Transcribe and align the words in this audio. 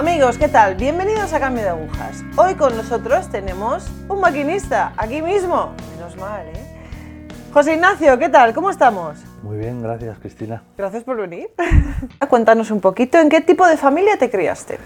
Amigos, 0.00 0.38
¿qué 0.38 0.48
tal? 0.48 0.76
Bienvenidos 0.76 1.30
a 1.34 1.40
Cambio 1.40 1.62
de 1.62 1.68
Agujas. 1.68 2.24
Hoy 2.36 2.54
con 2.54 2.74
nosotros 2.74 3.28
tenemos 3.28 3.86
un 4.08 4.18
maquinista, 4.18 4.94
aquí 4.96 5.20
mismo. 5.20 5.72
Menos 5.94 6.16
mal, 6.16 6.46
¿eh? 6.46 7.28
José 7.52 7.74
Ignacio, 7.74 8.18
¿qué 8.18 8.30
tal? 8.30 8.54
¿Cómo 8.54 8.70
estamos? 8.70 9.18
Muy 9.42 9.58
bien, 9.58 9.82
gracias 9.82 10.18
Cristina. 10.18 10.62
Gracias 10.78 11.04
por 11.04 11.18
venir. 11.18 11.50
Cuéntanos 12.30 12.70
un 12.70 12.80
poquito, 12.80 13.18
¿en 13.18 13.28
qué 13.28 13.42
tipo 13.42 13.66
de 13.66 13.76
familia 13.76 14.16
te 14.16 14.30
criaste? 14.30 14.78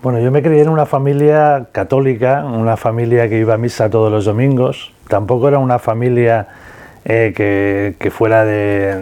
Bueno, 0.00 0.20
yo 0.20 0.30
me 0.30 0.40
crié 0.40 0.62
en 0.62 0.68
una 0.68 0.86
familia 0.86 1.66
católica, 1.72 2.44
una 2.44 2.76
familia 2.76 3.28
que 3.28 3.40
iba 3.40 3.54
a 3.54 3.58
misa 3.58 3.90
todos 3.90 4.12
los 4.12 4.26
domingos. 4.26 4.92
Tampoco 5.08 5.48
era 5.48 5.58
una 5.58 5.80
familia 5.80 6.46
eh, 7.08 7.94
que, 7.98 8.10
fuera 8.10 8.44
de, 8.44 8.96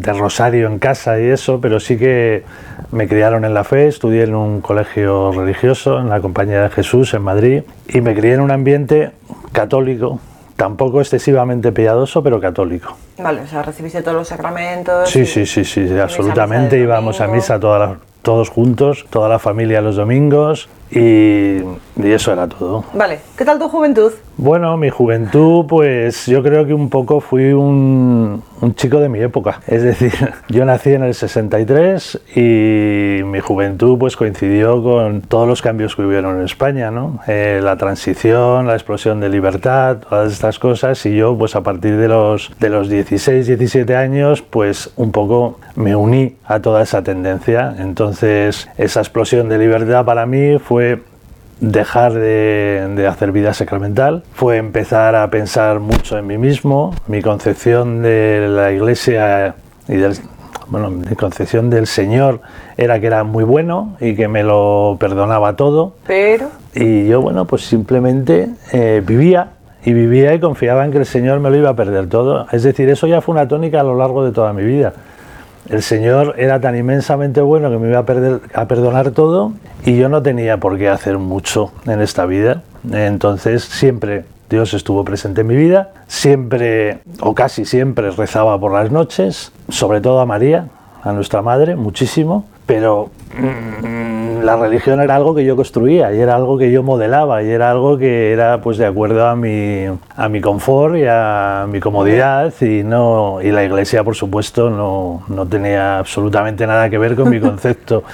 de, 0.00 0.12
rosario 0.12 0.68
en 0.68 0.78
casa 0.78 1.20
y 1.20 1.24
eso, 1.24 1.60
pero 1.60 1.80
sí 1.80 1.98
que 1.98 2.44
me 2.92 3.08
criaron 3.08 3.44
en 3.44 3.54
la 3.54 3.64
fe, 3.64 3.88
estudié 3.88 4.22
en 4.22 4.36
un 4.36 4.60
colegio 4.60 5.32
religioso, 5.32 5.98
en 5.98 6.08
la 6.10 6.20
Compañía 6.20 6.62
de 6.62 6.70
Jesús, 6.70 7.14
en 7.14 7.22
Madrid, 7.22 7.62
y 7.88 8.00
me 8.02 8.14
crié 8.14 8.34
en 8.34 8.40
un 8.40 8.52
ambiente 8.52 9.10
católico, 9.50 10.20
tampoco 10.54 11.00
excesivamente 11.00 11.72
piadoso, 11.72 12.22
pero 12.22 12.40
católico. 12.40 12.96
Vale, 13.18 13.40
o 13.40 13.46
sea, 13.48 13.62
recibiste 13.62 14.00
todos 14.00 14.16
los 14.16 14.28
sacramentos. 14.28 15.10
Sí, 15.10 15.26
sí, 15.26 15.44
sí, 15.44 15.64
sí, 15.64 15.88
absolutamente. 15.98 16.78
Íbamos 16.78 17.20
a 17.20 17.26
misa 17.26 17.58
todos 17.58 18.48
juntos, 18.48 19.06
toda 19.10 19.28
la 19.28 19.40
familia 19.40 19.80
los 19.80 19.96
domingos, 19.96 20.68
y, 20.90 21.58
y, 22.02 22.12
eso 22.12 22.32
era 22.32 22.48
todo. 22.48 22.84
Vale, 22.94 23.20
¿qué 23.36 23.44
tal 23.44 23.58
tu 23.58 23.68
juventud? 23.68 24.12
Bueno, 24.36 24.76
mi 24.76 24.88
juventud, 24.88 25.66
pues 25.66 26.26
yo 26.26 26.42
creo 26.44 26.64
que 26.64 26.72
un 26.72 26.88
poco 26.88 27.20
fui 27.20 27.52
un, 27.52 28.42
un, 28.60 28.74
chico 28.76 29.00
de 29.00 29.08
mi 29.08 29.20
época. 29.20 29.60
Es 29.66 29.82
decir, 29.82 30.12
yo 30.48 30.64
nací 30.64 30.92
en 30.92 31.02
el 31.02 31.14
63 31.14 32.20
y 32.36 33.22
mi 33.24 33.40
juventud 33.40 33.98
pues 33.98 34.16
coincidió 34.16 34.80
con 34.80 35.22
todos 35.22 35.48
los 35.48 35.60
cambios 35.60 35.96
que 35.96 36.02
hubieron 36.02 36.38
en 36.38 36.44
España, 36.44 36.92
¿no? 36.92 37.18
Eh, 37.26 37.60
la 37.62 37.76
transición, 37.76 38.68
la 38.68 38.74
explosión 38.74 39.18
de 39.18 39.28
libertad, 39.28 39.98
todas 40.08 40.32
estas 40.32 40.60
cosas 40.60 41.04
y 41.04 41.16
yo 41.16 41.36
pues 41.36 41.56
a 41.56 41.62
partir 41.64 41.96
de 41.96 42.06
los, 42.06 42.52
de 42.60 42.68
los 42.68 42.88
16, 42.88 43.44
17 43.44 43.96
años 43.96 44.42
pues 44.42 44.92
un 44.94 45.10
poco 45.10 45.58
me 45.74 45.96
uní 45.96 46.36
a 46.44 46.60
toda 46.60 46.82
esa 46.82 47.02
tendencia. 47.02 47.74
Entonces 47.76 48.68
esa 48.78 49.00
explosión 49.00 49.48
de 49.48 49.58
libertad 49.58 50.04
para 50.04 50.26
mí 50.26 50.58
fue 50.60 50.77
fue 50.78 51.00
dejar 51.58 52.12
de, 52.12 53.04
hacer 53.10 53.32
vida 53.32 53.52
sacramental, 53.52 54.22
fue 54.32 54.58
empezar 54.58 55.16
a 55.16 55.28
pensar 55.28 55.80
mucho 55.80 56.16
en 56.16 56.28
mí 56.28 56.38
mismo, 56.38 56.94
mi 57.08 57.20
concepción 57.20 58.00
de 58.00 58.46
la 58.48 58.70
iglesia 58.70 59.56
y 59.88 59.96
del, 59.96 60.14
bueno, 60.68 60.90
mi 60.90 61.16
concepción 61.16 61.68
del 61.68 61.88
Señor 61.88 62.42
era 62.76 63.00
que 63.00 63.08
era 63.08 63.24
muy 63.24 63.42
bueno 63.42 63.96
y 63.98 64.14
que 64.14 64.28
me 64.28 64.44
lo 64.44 64.98
perdonaba 65.00 65.56
todo. 65.56 65.94
Pero... 66.06 66.48
Y 66.76 67.08
yo, 67.08 67.22
bueno, 67.22 67.44
pues 67.44 67.62
simplemente 67.62 68.50
eh, 68.72 69.02
vivía 69.04 69.48
y 69.84 69.92
vivía 69.94 70.32
y 70.34 70.38
confiaba 70.38 70.84
en 70.84 70.92
que 70.92 70.98
el 70.98 71.06
Señor 71.06 71.40
me 71.40 71.50
lo 71.50 71.56
iba 71.56 71.70
a 71.70 71.74
perder 71.74 72.08
todo. 72.08 72.46
Es 72.52 72.62
decir, 72.62 72.88
eso 72.88 73.08
ya 73.08 73.20
fue 73.20 73.32
una 73.32 73.48
tónica 73.48 73.80
a 73.80 73.82
lo 73.82 73.96
largo 73.96 74.24
de 74.24 74.30
toda 74.30 74.52
mi 74.52 74.62
vida 74.62 74.92
el 75.68 75.82
Señor 75.82 76.34
era 76.38 76.60
tan 76.60 76.76
inmensamente 76.76 77.40
bueno 77.40 77.70
que 77.70 77.78
me 77.78 77.88
iba 77.88 77.98
a, 77.98 78.66
perdonar 78.68 79.10
todo 79.10 79.52
y 79.84 79.96
yo 79.96 80.08
no 80.08 80.22
tenía 80.22 80.58
por 80.58 80.78
qué 80.78 80.88
hacer 80.88 81.18
mucho 81.18 81.72
en 81.86 82.00
esta 82.00 82.26
vida. 82.26 82.62
Entonces 82.90 83.64
siempre 83.64 84.24
Dios 84.48 84.72
estuvo 84.72 85.04
presente 85.04 85.42
en 85.42 85.46
mi 85.46 85.56
vida, 85.56 85.92
siempre 86.06 87.00
o 87.20 87.34
casi 87.34 87.64
siempre 87.64 88.10
rezaba 88.10 88.58
por 88.58 88.72
las 88.72 88.90
noches, 88.90 89.52
sobre 89.68 90.00
todo 90.00 90.20
a 90.20 90.26
María, 90.26 90.68
a 91.02 91.12
nuestra 91.12 91.42
madre, 91.42 91.76
muchísimo, 91.76 92.46
pero 92.64 93.10
mm, 93.38 94.07
la 94.42 94.56
religión 94.56 95.00
era 95.00 95.16
algo 95.16 95.34
que 95.34 95.44
yo 95.44 95.56
construía 95.56 96.12
y 96.12 96.20
era 96.20 96.34
algo 96.34 96.58
que 96.58 96.70
yo 96.70 96.82
modelaba 96.82 97.42
y 97.42 97.50
era 97.50 97.70
algo 97.70 97.98
que 97.98 98.32
era 98.32 98.60
pues 98.60 98.78
de 98.78 98.86
acuerdo 98.86 99.26
a 99.26 99.36
mi, 99.36 99.86
a 100.16 100.28
mi 100.28 100.40
confort 100.40 100.96
y 100.96 101.04
a 101.08 101.66
mi 101.68 101.80
comodidad 101.80 102.52
y, 102.60 102.82
no, 102.82 103.40
y 103.42 103.50
la 103.50 103.64
iglesia 103.64 104.04
por 104.04 104.14
supuesto 104.14 104.70
no, 104.70 105.22
no 105.28 105.46
tenía 105.46 105.98
absolutamente 105.98 106.66
nada 106.66 106.90
que 106.90 106.98
ver 106.98 107.14
con 107.14 107.30
mi 107.30 107.40
concepto 107.48 108.04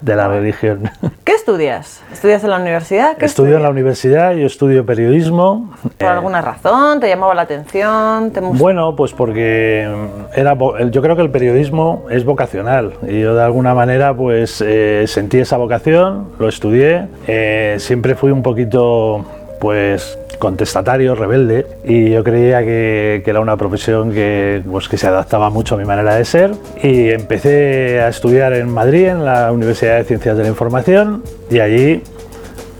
de 0.00 0.16
la 0.16 0.28
religión. 0.28 0.90
¿Qué 1.24 1.32
estudias? 1.32 2.02
¿Estudias 2.12 2.44
en 2.44 2.50
la 2.50 2.58
universidad? 2.58 3.22
estudio 3.22 3.56
en 3.56 3.62
la 3.62 3.70
universidad, 3.70 4.34
yo 4.34 4.46
estudio 4.46 4.86
periodismo. 4.86 5.74
¿Por 5.98 6.08
alguna 6.08 6.40
razón? 6.40 7.00
¿Te 7.00 7.08
llamaba 7.08 7.34
la 7.34 7.42
atención? 7.42 8.32
bueno, 8.52 8.94
pues 8.96 9.12
porque 9.12 9.88
era, 10.34 10.56
yo 10.90 11.02
creo 11.02 11.16
que 11.16 11.22
el 11.22 11.30
periodismo 11.30 12.04
es 12.10 12.24
vocacional 12.24 12.94
y 13.06 13.20
yo 13.20 13.34
de 13.34 13.42
alguna 13.42 13.74
manera 13.74 14.14
pues 14.14 14.62
eh, 14.64 15.04
sentí 15.06 15.38
esa 15.38 15.53
vocación, 15.56 16.28
lo 16.38 16.48
estudié, 16.48 17.08
eh, 17.26 17.76
siempre 17.78 18.14
fui 18.14 18.30
un 18.30 18.42
poquito 18.42 19.24
pues 19.60 20.18
contestatario, 20.38 21.14
rebelde, 21.14 21.66
y 21.84 22.10
yo 22.10 22.22
creía 22.22 22.60
que, 22.60 23.22
que, 23.24 23.30
era 23.30 23.40
una 23.40 23.56
profesión 23.56 24.12
que, 24.12 24.62
pues, 24.70 24.88
que 24.88 24.98
se 24.98 25.06
adaptaba 25.06 25.48
mucho 25.48 25.74
a 25.74 25.78
mi 25.78 25.84
manera 25.84 26.16
de 26.16 26.24
ser. 26.24 26.52
Y 26.82 27.10
empecé 27.10 28.00
a 28.00 28.08
estudiar 28.08 28.52
en 28.52 28.68
Madrid, 28.68 29.06
en 29.06 29.24
la 29.24 29.52
Universidad 29.52 29.96
de 29.96 30.04
Ciencias 30.04 30.36
de 30.36 30.42
la 30.42 30.48
Información, 30.50 31.22
y 31.50 31.60
allí 31.60 32.02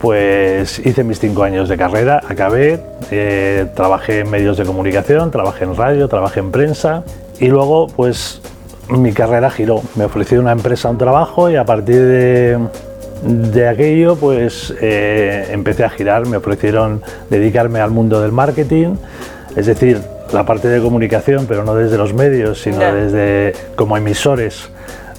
pues 0.05 0.81
hice 0.85 1.03
mis 1.03 1.19
cinco 1.19 1.45
años 1.45 1.71
de 1.71 1.79
carrera, 1.79 2.21
acabé, 2.29 2.79
eh, 3.11 3.65
trabajé 3.75 4.19
en 4.19 4.31
medios 4.31 4.59
de 4.59 4.67
comunicación, 4.67 5.31
trabajé 5.31 5.65
en 5.65 5.75
radio, 5.75 6.09
trabajé 6.09 6.41
en 6.41 6.51
prensa, 6.51 7.05
y 7.41 7.49
luego 7.49 7.87
pues 7.87 8.43
mi 8.89 9.13
carrera 9.13 9.51
giró. 9.51 9.83
Me 9.97 10.05
ofreció 10.05 10.41
una 10.41 10.53
empresa 10.53 10.89
un 10.89 10.99
trabajo 10.99 11.51
y 11.51 11.57
a 11.57 11.65
partir 11.65 12.01
de, 12.01 12.59
de 13.23 13.69
aquello 13.69 14.17
pues 14.17 14.75
eh, 14.81 15.49
empecé 15.51 15.85
a 15.85 15.91
girar. 15.91 16.27
Me 16.27 16.37
ofrecieron 16.37 17.03
dedicarme 17.31 17.81
al 17.81 17.91
mundo 17.91 18.21
del 18.21 18.33
marketing, 18.33 18.97
es 19.57 19.67
decir, 19.67 20.01
la 20.33 20.45
parte 20.45 20.69
de 20.69 20.81
comunicación, 20.81 21.47
pero 21.47 21.65
no 21.65 21.75
desde 21.75 21.97
los 21.97 22.13
medios, 22.13 22.63
sino 22.63 22.79
desde 22.79 23.53
como 23.77 23.97
emisores 23.97 24.69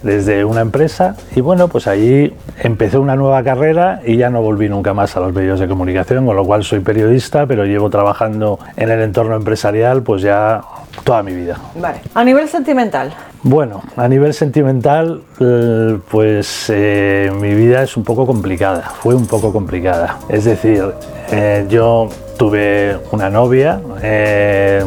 desde 0.04 0.46
una 0.46 0.62
empresa 0.62 1.16
y 1.36 1.42
bueno, 1.42 1.68
pues 1.68 1.88
allí 1.88 2.34
empecé 2.64 2.98
una 2.98 3.16
nueva 3.16 3.44
carrera 3.44 4.02
y 4.06 4.18
ya 4.18 4.30
no 4.30 4.42
volví 4.42 4.70
nunca 4.70 4.94
más 4.94 5.16
a 5.18 5.20
los 5.20 5.34
medios 5.34 5.60
de 5.60 5.68
comunicación, 5.68 6.26
con 6.26 6.36
lo 6.36 6.46
cual 6.46 6.64
soy 6.64 6.80
periodista, 6.80 7.46
pero 7.46 7.66
llevo 7.66 7.90
trabajando 7.90 8.60
en 8.76 8.90
el 8.90 9.02
entorno 9.02 9.36
empresarial 9.36 10.04
pues 10.04 10.22
ya 10.22 10.62
toda 11.04 11.24
mi 11.24 11.34
vida. 11.34 11.58
Vale. 11.76 12.02
A 12.14 12.24
nivel 12.24 12.48
sentimental. 12.48 13.14
Bueno, 13.48 13.84
a 13.96 14.08
nivel 14.08 14.34
sentimental, 14.34 15.22
eh, 15.40 16.00
pues 16.10 16.66
eh, 16.70 17.32
mi 17.40 17.54
vida 17.54 17.84
es 17.84 17.96
un 17.96 18.04
poco 18.04 18.26
complicada, 18.26 18.82
fue 18.82 19.14
un 19.14 19.28
poco 19.28 19.54
complicada. 19.54 20.18
Es 20.30 20.46
decir, 20.46 20.84
eh, 21.32 21.66
yo 21.70 22.10
tuve 22.40 22.98
una 23.12 23.30
novia 23.30 23.80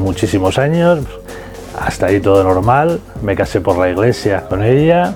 muchísimos 0.00 0.58
años, 0.58 1.00
hasta 1.78 2.06
ahí 2.06 2.20
todo 2.20 2.42
normal, 2.44 3.00
me 3.22 3.34
casé 3.34 3.60
por 3.60 3.76
la 3.78 3.88
iglesia 3.88 4.44
con 4.48 4.62
ella 4.62 5.14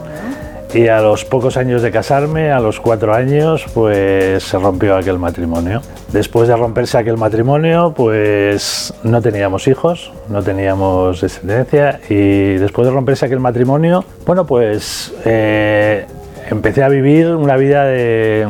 y 0.75 0.89
a 0.89 1.01
los 1.03 1.25
pocos 1.25 1.57
años 1.57 1.83
de 1.83 1.91
casarme, 1.91 2.51
a 2.51 2.59
los 2.59 2.81
cuatro 2.81 3.15
años, 3.15 3.67
pues 3.75 4.43
se 4.43 4.59
rompió 4.59 4.97
aquel 4.97 5.19
matrimonio. 5.19 5.83
Después 6.13 6.49
de 6.49 6.57
romperse 6.57 6.97
aquel 6.97 7.19
matrimonio, 7.19 7.93
pues 7.95 8.95
no 9.03 9.21
teníamos 9.21 9.69
hijos, 9.69 10.13
no 10.29 10.43
teníamos 10.43 11.21
descendencia 11.21 12.01
y 12.09 12.55
después 12.55 12.87
de 12.87 12.93
romperse 12.95 13.27
aquel 13.27 13.41
matrimonio, 13.41 14.05
bueno, 14.25 14.47
pues 14.47 15.13
eh, 15.25 16.07
empecé 16.49 16.83
a 16.83 16.89
vivir 16.89 17.29
una 17.29 17.57
vida 17.57 17.85
de, 17.85 18.49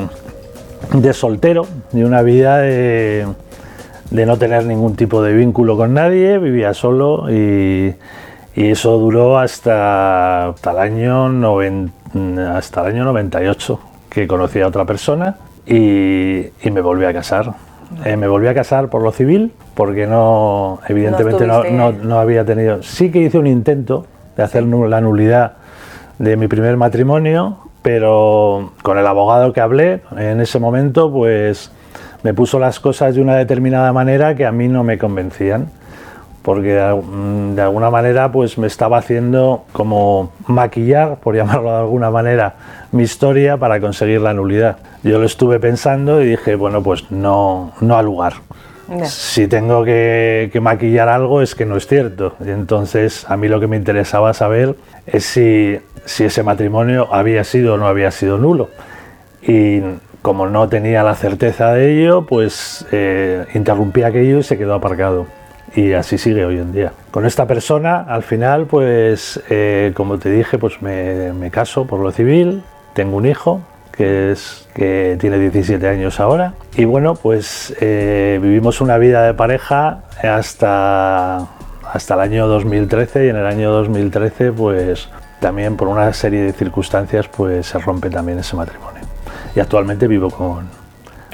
de 0.92 1.12
soltero 1.12 1.66
y 1.92 2.04
una 2.04 2.22
vida 2.22 2.58
de, 2.58 3.26
de, 4.12 4.26
no 4.26 4.36
tener 4.36 4.64
ningún 4.64 4.96
tipo 4.96 5.22
de 5.22 5.32
vínculo 5.32 5.76
con 5.76 5.94
nadie, 5.94 6.38
vivía 6.38 6.74
solo 6.74 7.30
y, 7.30 7.94
y 8.54 8.70
eso 8.70 8.98
duró 8.98 9.38
hasta, 9.38 10.48
hasta 10.48 10.70
el 10.70 10.78
año 10.78 11.28
90 11.28 12.02
hasta 12.54 12.82
el 12.82 12.94
año 12.94 13.04
98 13.04 13.80
que 14.10 14.26
conocí 14.26 14.60
a 14.60 14.66
otra 14.66 14.84
persona 14.84 15.36
y, 15.66 16.46
me 16.70 16.80
volví 16.80 17.04
a 17.04 17.12
casar. 17.12 17.54
Eh, 18.04 18.16
me 18.16 18.26
volví 18.26 18.46
a 18.46 18.54
casar 18.54 18.88
por 18.88 19.02
lo 19.02 19.12
civil 19.12 19.52
porque 19.74 20.06
no, 20.06 20.80
evidentemente 20.88 21.46
no, 21.46 21.92
no, 21.92 22.18
había 22.18 22.44
tenido. 22.44 22.82
Sí 22.82 23.10
que 23.10 23.20
hice 23.20 23.38
un 23.38 23.46
intento 23.46 24.06
de 24.36 24.42
hacer 24.42 24.64
la 24.64 25.00
nulidad 25.00 25.54
de 26.18 26.36
mi 26.36 26.48
primer 26.48 26.76
matrimonio, 26.76 27.58
pero 27.82 28.72
con 28.82 28.98
el 28.98 29.06
abogado 29.06 29.52
que 29.52 29.60
hablé 29.60 30.02
en 30.16 30.40
ese 30.40 30.58
momento, 30.58 31.10
pues 31.10 31.70
me 32.22 32.34
puso 32.34 32.58
las 32.58 32.80
cosas 32.80 33.14
de 33.14 33.20
una 33.20 33.36
determinada 33.36 33.92
manera 33.92 34.34
que 34.34 34.46
a 34.46 34.52
mí 34.52 34.68
no 34.68 34.84
me 34.84 34.98
convencían 34.98 35.68
porque 36.42 36.78
mm, 36.78 37.54
de 37.54 37.62
alguna 37.62 37.90
manera 37.90 38.30
pues 38.30 38.58
me 38.58 38.66
estaba 38.66 38.98
haciendo 38.98 39.64
como 39.72 40.32
maquillar, 40.46 41.16
por 41.16 41.34
llamarlo 41.36 41.70
de 41.70 41.78
alguna 41.78 42.10
manera, 42.10 42.54
mi 42.90 43.04
historia 43.04 43.56
para 43.56 43.80
conseguir 43.80 44.20
la 44.20 44.34
nulidad. 44.34 44.78
Yo 45.02 45.18
lo 45.18 45.24
estuve 45.24 45.58
pensando 45.58 46.20
y 46.20 46.26
dije, 46.26 46.56
bueno, 46.56 46.82
pues 46.82 47.10
no, 47.10 47.72
no 47.80 47.96
al 47.96 48.06
lugar. 48.06 48.34
Si 49.04 49.46
tengo 49.46 49.84
que, 49.84 50.50
que, 50.52 50.60
maquillar 50.60 51.08
algo 51.08 51.40
es 51.40 51.54
que 51.54 51.64
no 51.64 51.76
es 51.76 51.86
cierto. 51.86 52.34
Y 52.44 52.50
entonces 52.50 53.24
a 53.26 53.38
mí 53.38 53.48
lo 53.48 53.58
que 53.58 53.66
me 53.66 53.76
interesaba 53.76 54.34
saber 54.34 54.74
es 55.06 55.24
si, 55.24 55.78
si 56.04 56.24
ese 56.24 56.42
matrimonio 56.42 57.08
había 57.10 57.42
sido 57.44 57.74
o 57.74 57.76
no 57.78 57.86
había 57.86 58.10
sido 58.10 58.36
nulo. 58.36 58.68
y 59.40 59.80
como 60.22 60.48
no 60.48 60.68
tenía 60.68 61.02
la 61.02 61.16
certeza 61.16 61.72
de 61.72 61.98
ello, 61.98 62.24
pues 62.26 62.86
eh, 62.92 63.44
interrumpí 63.54 64.04
aquello 64.04 64.38
y 64.38 64.42
se 64.44 64.56
quedó 64.56 64.74
aparcado. 64.74 65.26
Y 65.74 65.92
así 65.94 66.16
sigue 66.16 66.44
hoy 66.44 66.58
en 66.58 66.72
día. 66.72 66.92
Con 67.10 67.26
esta 67.26 67.46
persona, 67.46 68.00
al 68.00 68.22
final, 68.22 68.66
pues 68.66 69.42
eh, 69.50 69.92
como 69.94 70.18
te 70.18 70.30
dije, 70.30 70.58
pues 70.58 70.80
me, 70.80 71.50
caso 71.50 71.86
por 71.86 72.00
lo 72.00 72.12
civil, 72.12 72.62
tengo 72.94 73.16
un 73.16 73.26
hijo 73.26 73.60
que 73.96 75.16
tiene 75.20 75.38
17 75.38 75.86
años 75.88 76.20
ahora. 76.20 76.54
Y 76.76 76.84
bueno, 76.84 77.14
pues 77.14 77.74
eh, 77.80 78.38
vivimos 78.42 78.80
una 78.80 78.98
vida 78.98 79.24
de 79.24 79.34
pareja 79.34 80.02
hasta, 80.22 81.48
hasta 81.92 82.14
el 82.14 82.20
año 82.20 82.46
2013 82.46 83.26
y 83.26 83.28
en 83.28 83.36
el 83.36 83.46
año 83.46 83.70
2013 83.70 84.52
pues 84.52 85.08
también 85.40 85.76
por 85.76 85.88
una 85.88 86.12
serie 86.12 86.42
de 86.42 86.52
circunstancias 86.52 87.28
pues 87.28 87.66
se 87.66 87.78
rompe 87.78 88.10
también 88.10 88.38
ese 88.38 88.56
matrimonio. 88.56 89.11
Y 89.54 89.60
actualmente 89.60 90.06
vivo 90.06 90.30
con, 90.30 90.66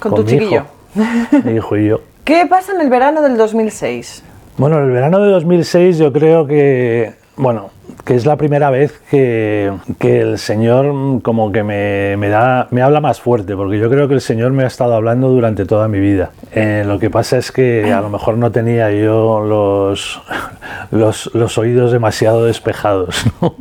con, 0.00 0.14
tu 0.14 0.22
mi 0.22 0.28
chiquillo. 0.28 0.64
hijo, 0.96 1.42
mi 1.44 1.52
hijo 1.52 1.76
y 1.76 1.86
yo. 1.88 2.00
¿Qué 2.24 2.46
pasa 2.46 2.72
en 2.72 2.80
el 2.80 2.90
verano 2.90 3.22
del 3.22 3.36
2006? 3.36 4.22
Bueno, 4.56 4.80
el 4.80 4.90
verano 4.90 5.20
de 5.20 5.30
2006 5.30 5.98
yo 5.98 6.12
creo 6.12 6.46
que, 6.46 7.14
bueno, 7.36 7.70
que 8.04 8.16
es 8.16 8.26
la 8.26 8.36
primera 8.36 8.70
vez 8.70 9.00
que, 9.10 9.72
que 9.98 10.20
el 10.20 10.38
Señor 10.38 11.22
como 11.22 11.52
que 11.52 11.62
me, 11.62 12.16
me 12.16 12.28
da, 12.28 12.66
me 12.70 12.82
habla 12.82 13.00
más 13.00 13.20
fuerte, 13.20 13.54
porque 13.54 13.78
yo 13.78 13.88
creo 13.88 14.08
que 14.08 14.14
el 14.14 14.20
Señor 14.20 14.50
me 14.52 14.64
ha 14.64 14.66
estado 14.66 14.94
hablando 14.94 15.28
durante 15.28 15.64
toda 15.64 15.88
mi 15.88 16.00
vida. 16.00 16.32
Eh, 16.52 16.82
lo 16.86 16.98
que 16.98 17.08
pasa 17.08 17.38
es 17.38 17.52
que 17.52 17.92
a 17.92 18.00
lo 18.00 18.10
mejor 18.10 18.36
no 18.36 18.50
tenía 18.50 18.90
yo 18.90 19.40
los, 19.40 20.20
los, 20.90 21.30
los 21.34 21.56
oídos 21.56 21.92
demasiado 21.92 22.44
despejados. 22.44 23.24
¿no? 23.40 23.54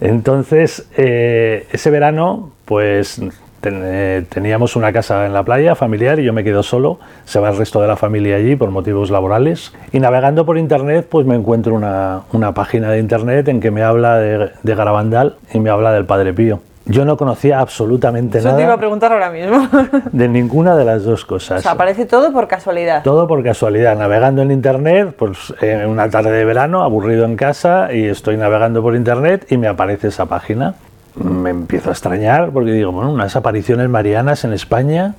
Entonces, 0.00 0.86
eh, 0.96 1.66
ese 1.72 1.90
verano, 1.90 2.52
pues 2.64 3.20
ten- 3.60 3.82
eh, 3.84 4.24
teníamos 4.28 4.76
una 4.76 4.92
casa 4.92 5.26
en 5.26 5.32
la 5.32 5.42
playa 5.42 5.74
familiar 5.74 6.18
y 6.18 6.24
yo 6.24 6.32
me 6.32 6.44
quedo 6.44 6.62
solo, 6.62 6.98
se 7.24 7.40
va 7.40 7.50
el 7.50 7.56
resto 7.56 7.80
de 7.80 7.88
la 7.88 7.96
familia 7.96 8.36
allí 8.36 8.56
por 8.56 8.70
motivos 8.70 9.10
laborales 9.10 9.72
y 9.92 10.00
navegando 10.00 10.44
por 10.46 10.58
internet 10.58 11.06
pues 11.08 11.26
me 11.26 11.34
encuentro 11.34 11.74
una, 11.74 12.20
una 12.32 12.52
página 12.54 12.90
de 12.90 12.98
internet 12.98 13.48
en 13.48 13.60
que 13.60 13.70
me 13.70 13.82
habla 13.82 14.16
de, 14.16 14.50
de 14.62 14.74
Garabandal 14.74 15.36
y 15.52 15.60
me 15.60 15.70
habla 15.70 15.92
del 15.92 16.04
Padre 16.06 16.32
Pío. 16.32 16.60
Yo 16.90 17.04
no 17.04 17.18
conocía 17.18 17.60
absolutamente 17.60 18.38
Eso 18.38 18.48
te 18.48 18.54
iba 18.54 18.62
a 18.62 18.66
nada 18.68 18.78
preguntar 18.78 19.12
ahora 19.12 19.28
mismo. 19.30 19.68
de 20.10 20.26
ninguna 20.26 20.74
de 20.74 20.86
las 20.86 21.04
dos 21.04 21.24
o 21.24 21.26
cosas. 21.26 21.60
sea, 21.62 21.72
aparece 21.72 22.06
todo 22.06 22.32
por 22.32 22.48
casualidad. 22.48 23.02
Todo 23.02 23.28
por 23.28 23.44
casualidad, 23.44 23.94
navegando 23.98 24.40
en 24.40 24.50
internet, 24.50 25.14
pues 25.18 25.52
en 25.60 25.86
una 25.86 26.08
tarde 26.08 26.30
de 26.30 26.46
verano, 26.46 26.82
aburrido 26.82 27.26
en 27.26 27.36
casa, 27.36 27.92
y 27.92 28.04
estoy 28.06 28.38
navegando 28.38 28.80
por 28.80 28.96
internet 28.96 29.44
y 29.50 29.58
me 29.58 29.68
aparece 29.68 30.08
esa 30.08 30.24
página. 30.24 30.76
Me 31.22 31.50
empiezo 31.50 31.90
a 31.90 31.92
extrañar 31.92 32.50
porque 32.50 32.72
digo, 32.72 32.92
bueno, 32.92 33.12
unas 33.12 33.34
apariciones 33.36 33.88
marianas 33.88 34.44
en 34.44 34.52
España, 34.52 35.14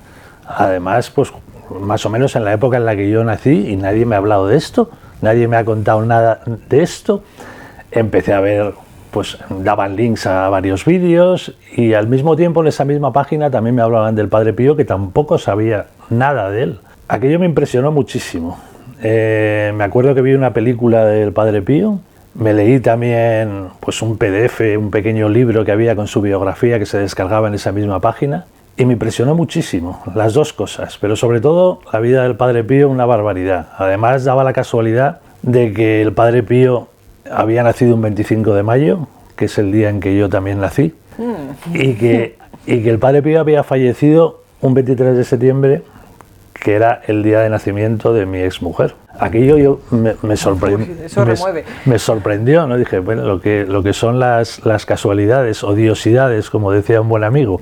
además, 0.47 1.09
pues 1.09 1.31
más 1.81 2.05
o 2.05 2.09
menos 2.09 2.35
en 2.35 2.45
la 2.45 2.53
época 2.53 2.77
en 2.77 2.85
la 2.85 2.95
que 2.95 3.09
yo 3.09 3.23
nací 3.23 3.69
y 3.69 3.75
nadie 3.75 4.05
me 4.05 4.15
ha 4.15 4.19
hablado 4.19 4.47
de 4.47 4.57
esto, 4.57 4.89
nadie 5.21 5.47
me 5.47 5.57
ha 5.57 5.65
contado 5.65 6.05
nada 6.05 6.41
de 6.69 6.81
esto. 6.81 7.23
Empecé 7.91 8.33
a 8.33 8.39
ver, 8.39 8.73
pues 9.11 9.37
daban 9.49 9.95
links 9.95 10.25
a 10.25 10.49
varios 10.49 10.85
vídeos 10.85 11.55
y 11.75 11.93
al 11.93 12.07
mismo 12.07 12.35
tiempo 12.35 12.61
en 12.61 12.67
esa 12.67 12.85
misma 12.85 13.11
página 13.13 13.49
también 13.49 13.75
me 13.75 13.81
hablaban 13.81 14.15
del 14.15 14.29
Padre 14.29 14.53
Pío 14.53 14.75
que 14.75 14.85
tampoco 14.85 15.37
sabía 15.37 15.87
nada 16.09 16.49
de 16.49 16.63
él. 16.63 16.79
Aquello 17.07 17.39
me 17.39 17.45
impresionó 17.45 17.91
muchísimo. 17.91 18.59
Eh, 19.01 19.71
me 19.75 19.83
acuerdo 19.83 20.13
que 20.13 20.21
vi 20.21 20.33
una 20.33 20.53
película 20.53 21.05
del 21.05 21.31
Padre 21.31 21.61
Pío, 21.61 21.99
me 22.35 22.53
leí 22.53 22.79
también 22.79 23.69
pues 23.79 24.01
un 24.01 24.17
PDF, 24.17 24.61
un 24.77 24.91
pequeño 24.91 25.29
libro 25.29 25.65
que 25.65 25.71
había 25.71 25.95
con 25.95 26.07
su 26.07 26.21
biografía 26.21 26.79
que 26.79 26.85
se 26.85 26.97
descargaba 26.97 27.47
en 27.47 27.55
esa 27.55 27.71
misma 27.71 27.99
página 27.99 28.45
y 28.77 28.85
me 28.85 28.93
impresionó 28.93 29.35
muchísimo 29.35 30.01
las 30.15 30.33
dos 30.33 30.53
cosas, 30.53 30.97
pero 30.99 31.15
sobre 31.15 31.41
todo 31.41 31.81
la 31.91 31.99
vida 31.99 32.23
del 32.23 32.37
Padre 32.37 32.63
Pío 32.63 32.89
una 32.89 33.05
barbaridad. 33.05 33.67
Además 33.77 34.23
daba 34.23 34.43
la 34.43 34.53
casualidad 34.53 35.19
de 35.41 35.73
que 35.73 36.01
el 36.01 36.13
Padre 36.13 36.43
Pío 36.43 36.87
había 37.29 37.61
nacido 37.63 37.95
un 37.95 38.01
25 38.01 38.53
de 38.53 38.63
mayo, 38.63 39.07
que 39.35 39.45
es 39.45 39.57
el 39.57 39.71
día 39.71 39.89
en 39.89 39.99
que 39.99 40.15
yo 40.15 40.29
también 40.29 40.61
nací, 40.61 40.93
y, 41.73 41.93
que, 41.95 42.37
y 42.65 42.81
que 42.81 42.89
el 42.89 42.99
Padre 42.99 43.21
Pío 43.21 43.41
había 43.41 43.63
fallecido 43.63 44.43
un 44.61 44.73
23 44.73 45.17
de 45.17 45.23
septiembre, 45.25 45.81
que 46.61 46.73
era 46.75 47.01
el 47.07 47.23
día 47.23 47.39
de 47.41 47.49
nacimiento 47.49 48.13
de 48.13 48.25
mi 48.25 48.39
exmujer. 48.39 48.95
Aquello 49.19 49.57
yo 49.57 49.79
me, 49.91 50.15
me, 50.23 50.33
eso 50.33 51.25
me- 51.25 51.35
me 51.85 51.99
sorprendió, 51.99 52.67
¿no? 52.67 52.77
Dije, 52.77 52.99
bueno, 52.99 53.23
lo 53.23 53.41
que, 53.41 53.65
lo 53.65 53.83
que 53.83 53.93
son 53.93 54.19
las, 54.19 54.65
las 54.65 54.85
casualidades, 54.85 55.63
odiosidades, 55.63 56.49
como 56.49 56.71
decía 56.71 57.01
un 57.01 57.09
buen 57.09 57.23
amigo. 57.23 57.61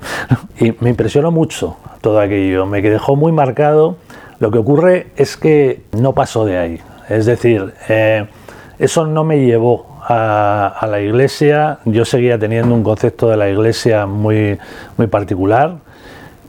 Y 0.60 0.76
me 0.82 0.90
impresionó 0.92 1.32
mucho 1.32 1.78
todo 2.02 2.20
aquello, 2.20 2.66
me 2.66 2.82
dejó 2.82 3.16
muy 3.16 3.32
marcado. 3.32 3.98
Lo 4.40 4.52
que 4.52 4.60
ocurre 4.60 5.08
es 5.16 5.36
que 5.38 5.82
no 6.00 6.14
pasó 6.14 6.46
de 6.46 6.58
ahí. 6.58 6.80
Es 7.10 7.26
decir, 7.26 7.74
eh, 7.90 8.28
eso 8.78 9.08
no 9.08 9.24
me 9.24 9.40
llevó 9.44 9.98
a, 10.08 10.68
a 10.80 10.86
la 10.88 11.02
iglesia, 11.02 11.80
yo 11.86 12.06
seguía 12.06 12.38
teniendo 12.38 12.74
un 12.76 12.84
concepto 12.84 13.30
de 13.30 13.38
la 13.38 13.50
iglesia 13.50 14.06
muy, 14.06 14.58
muy 14.96 15.08
particular. 15.08 15.78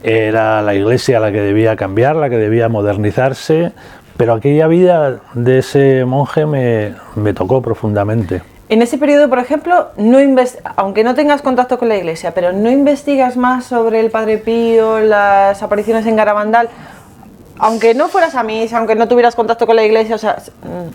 Era 0.03 0.61
la 0.61 0.73
iglesia 0.75 1.19
la 1.19 1.31
que 1.31 1.41
debía 1.41 1.75
cambiar, 1.75 2.15
la 2.15 2.29
que 2.29 2.37
debía 2.37 2.69
modernizarse, 2.69 3.71
pero 4.17 4.33
aquella 4.33 4.67
vida 4.67 5.19
de 5.33 5.59
ese 5.59 6.05
monje 6.05 6.45
me, 6.45 6.93
me 7.15 7.33
tocó 7.33 7.61
profundamente. 7.61 8.41
En 8.69 8.81
ese 8.81 8.97
periodo, 8.97 9.27
por 9.29 9.39
ejemplo, 9.39 9.87
no 9.97 10.19
aunque 10.75 11.03
no 11.03 11.15
tengas 11.15 11.41
contacto 11.41 11.77
con 11.79 11.89
la 11.89 11.97
iglesia, 11.97 12.31
pero 12.35 12.53
no 12.53 12.69
investigas 12.69 13.35
más 13.35 13.65
sobre 13.65 13.99
el 13.99 14.11
Padre 14.11 14.37
Pío, 14.37 14.99
las 14.99 15.61
apariciones 15.63 16.05
en 16.05 16.15
Garabandal, 16.15 16.69
aunque 17.57 17.93
no 17.93 18.07
fueras 18.07 18.35
a 18.35 18.43
misa, 18.43 18.77
aunque 18.77 18.95
no 18.95 19.07
tuvieras 19.07 19.35
contacto 19.35 19.65
con 19.65 19.75
la 19.75 19.83
iglesia, 19.83 20.15
o 20.15 20.19
sea, 20.19 20.35
s- 20.37 20.51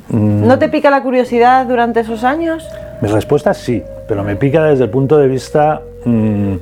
mm, 0.09 0.47
¿no 0.47 0.59
te 0.59 0.69
pica 0.69 0.89
la 0.89 1.03
curiosidad 1.03 1.67
durante 1.67 2.01
esos 2.01 2.25
años? 2.25 2.65
Mi 3.03 3.09
respuesta 3.09 3.51
es 3.51 3.59
sí, 3.59 3.83
pero 4.09 4.23
me 4.23 4.37
pica 4.37 4.65
desde 4.65 4.85
el 4.85 4.91
punto 4.91 5.19
de 5.19 5.27
vista 5.29 5.83
mm, 6.05 6.55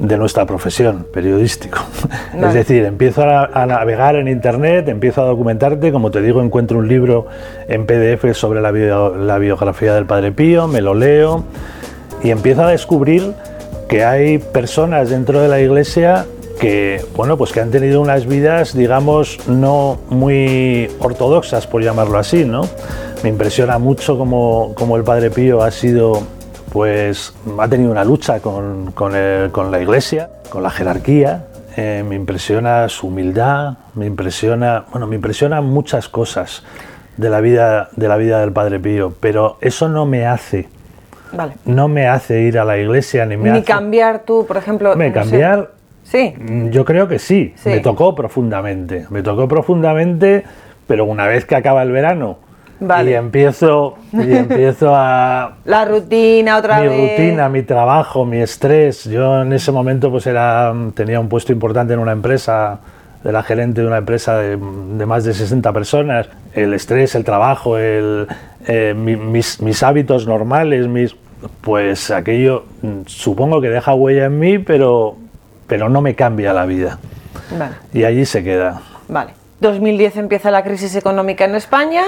de 0.00 0.16
nuestra 0.18 0.46
profesión, 0.46 1.06
periodístico. 1.12 1.78
Vale. 2.34 2.48
Es 2.48 2.54
decir, 2.54 2.84
empiezo 2.84 3.22
a, 3.22 3.44
a 3.52 3.66
navegar 3.66 4.16
en 4.16 4.28
Internet, 4.28 4.88
empiezo 4.88 5.22
a 5.22 5.26
documentarte, 5.26 5.92
como 5.92 6.10
te 6.10 6.22
digo, 6.22 6.42
encuentro 6.42 6.78
un 6.78 6.88
libro 6.88 7.26
en 7.68 7.86
PDF 7.86 8.32
sobre 8.34 8.60
la, 8.60 8.70
bio- 8.72 9.14
la 9.14 9.38
biografía 9.38 9.94
del 9.94 10.06
Padre 10.06 10.32
Pío, 10.32 10.66
me 10.68 10.80
lo 10.80 10.94
leo 10.94 11.44
y 12.22 12.30
empiezo 12.30 12.62
a 12.64 12.70
descubrir 12.70 13.32
que 13.88 14.04
hay 14.04 14.38
personas 14.38 15.10
dentro 15.10 15.40
de 15.40 15.48
la 15.48 15.60
iglesia 15.60 16.24
que, 16.58 17.04
bueno, 17.16 17.36
pues 17.38 17.52
que 17.52 17.60
han 17.60 17.70
tenido 17.70 18.00
unas 18.00 18.26
vidas, 18.26 18.74
digamos, 18.76 19.38
no 19.48 19.98
muy 20.10 20.90
ortodoxas, 21.00 21.66
por 21.66 21.82
llamarlo 21.82 22.18
así, 22.18 22.44
¿no? 22.44 22.62
Me 23.22 23.30
impresiona 23.30 23.78
mucho 23.78 24.16
como, 24.18 24.72
como 24.74 24.96
el 24.96 25.02
Padre 25.02 25.30
Pío 25.30 25.62
ha 25.62 25.70
sido, 25.70 26.22
pues, 26.72 27.34
ha 27.58 27.68
tenido 27.68 27.90
una 27.90 28.04
lucha 28.04 28.40
con, 28.40 28.92
con 28.92 29.14
el- 29.14 29.50
con 29.50 29.70
la 29.70 29.80
iglesia, 29.80 30.28
con 30.50 30.62
la 30.62 30.70
jerarquía. 30.70 31.46
Eh, 31.76 32.04
me 32.08 32.16
impresiona 32.16 32.88
su 32.88 33.08
humildad, 33.08 33.74
me 33.94 34.06
impresiona, 34.06 34.84
bueno, 34.90 35.06
me 35.06 35.16
impresionan 35.16 35.64
muchas 35.64 36.08
cosas 36.08 36.64
de 37.16 37.30
la 37.30 37.40
vida, 37.40 37.88
de 37.96 38.08
la 38.08 38.16
vida 38.16 38.40
del 38.40 38.52
Padre 38.52 38.78
Pío, 38.80 39.12
pero 39.20 39.56
eso 39.60 39.88
no 39.88 40.04
me 40.06 40.26
hace 40.26 40.68
Vale. 41.32 41.52
no 41.64 41.86
me 41.86 42.08
hace 42.08 42.40
ir 42.42 42.58
a 42.58 42.64
la 42.64 42.76
iglesia 42.78 43.24
ni 43.26 43.36
me 43.36 43.50
Ni 43.52 43.58
hace 43.58 43.64
cambiar 43.66 44.20
tú, 44.24 44.44
por 44.46 44.56
ejemplo. 44.56 44.96
me 44.96 45.10
no 45.10 45.14
sé. 45.14 45.20
cambiar 45.30 45.70
Sí. 46.02 46.34
mm, 46.36 46.70
yo 46.70 46.84
creo 46.84 47.06
que 47.06 47.18
sí, 47.20 47.52
Sí. 47.56 47.68
me 47.68 47.78
tocó 47.80 48.14
profundamente 48.16 49.06
me 49.10 49.22
tocó 49.22 49.46
profundamente 49.46 50.42
pero 50.88 51.04
una 51.04 51.26
vez 51.28 51.44
que 51.44 51.54
acaba 51.54 51.82
el 51.82 51.92
verano 51.92 52.38
Vale. 52.80 53.10
y 53.10 53.14
empiezo 53.14 53.96
y 54.12 54.32
empiezo 54.36 54.92
a 54.94 55.56
La 55.64 55.84
rutina 55.84 56.56
otra 56.56 56.80
mi 56.80 56.88
vez. 56.88 57.18
rutina, 57.18 57.48
mi 57.48 57.62
trabajo, 57.62 58.24
mi 58.24 58.38
estrés. 58.38 59.04
Yo 59.04 59.42
en 59.42 59.52
ese 59.52 59.70
momento 59.72 60.10
pues 60.10 60.26
era, 60.26 60.72
tenía 60.94 61.20
un 61.20 61.28
puesto 61.28 61.52
importante 61.52 61.92
en 61.92 61.98
una 62.00 62.12
empresa, 62.12 62.78
era 63.24 63.42
gerente 63.42 63.82
de 63.82 63.86
una 63.86 63.98
empresa 63.98 64.38
de, 64.38 64.56
de 64.56 65.06
más 65.06 65.24
de 65.24 65.34
60 65.34 65.72
personas. 65.72 66.28
El 66.54 66.72
estrés, 66.74 67.14
el 67.14 67.24
trabajo, 67.24 67.76
el, 67.76 68.26
eh, 68.66 68.94
mi- 68.96 69.16
mis, 69.16 69.60
mis 69.60 69.82
hábitos 69.82 70.26
normales, 70.26 70.88
mis, 70.88 71.14
pues 71.60 72.10
aquello 72.10 72.64
supongo 73.06 73.60
que 73.60 73.68
deja 73.68 73.94
huella 73.94 74.24
en 74.24 74.38
mí, 74.38 74.58
pero, 74.58 75.16
pero 75.66 75.88
no 75.90 76.00
me 76.00 76.14
cambia 76.14 76.52
la 76.54 76.64
vida. 76.64 76.98
Vale. 77.58 77.74
Y 77.92 78.04
allí 78.04 78.24
se 78.24 78.42
queda. 78.42 78.80
Vale. 79.08 79.32
2010 79.60 80.16
empieza 80.16 80.50
la 80.50 80.62
crisis 80.64 80.96
económica 80.96 81.44
en 81.44 81.54
España. 81.54 82.02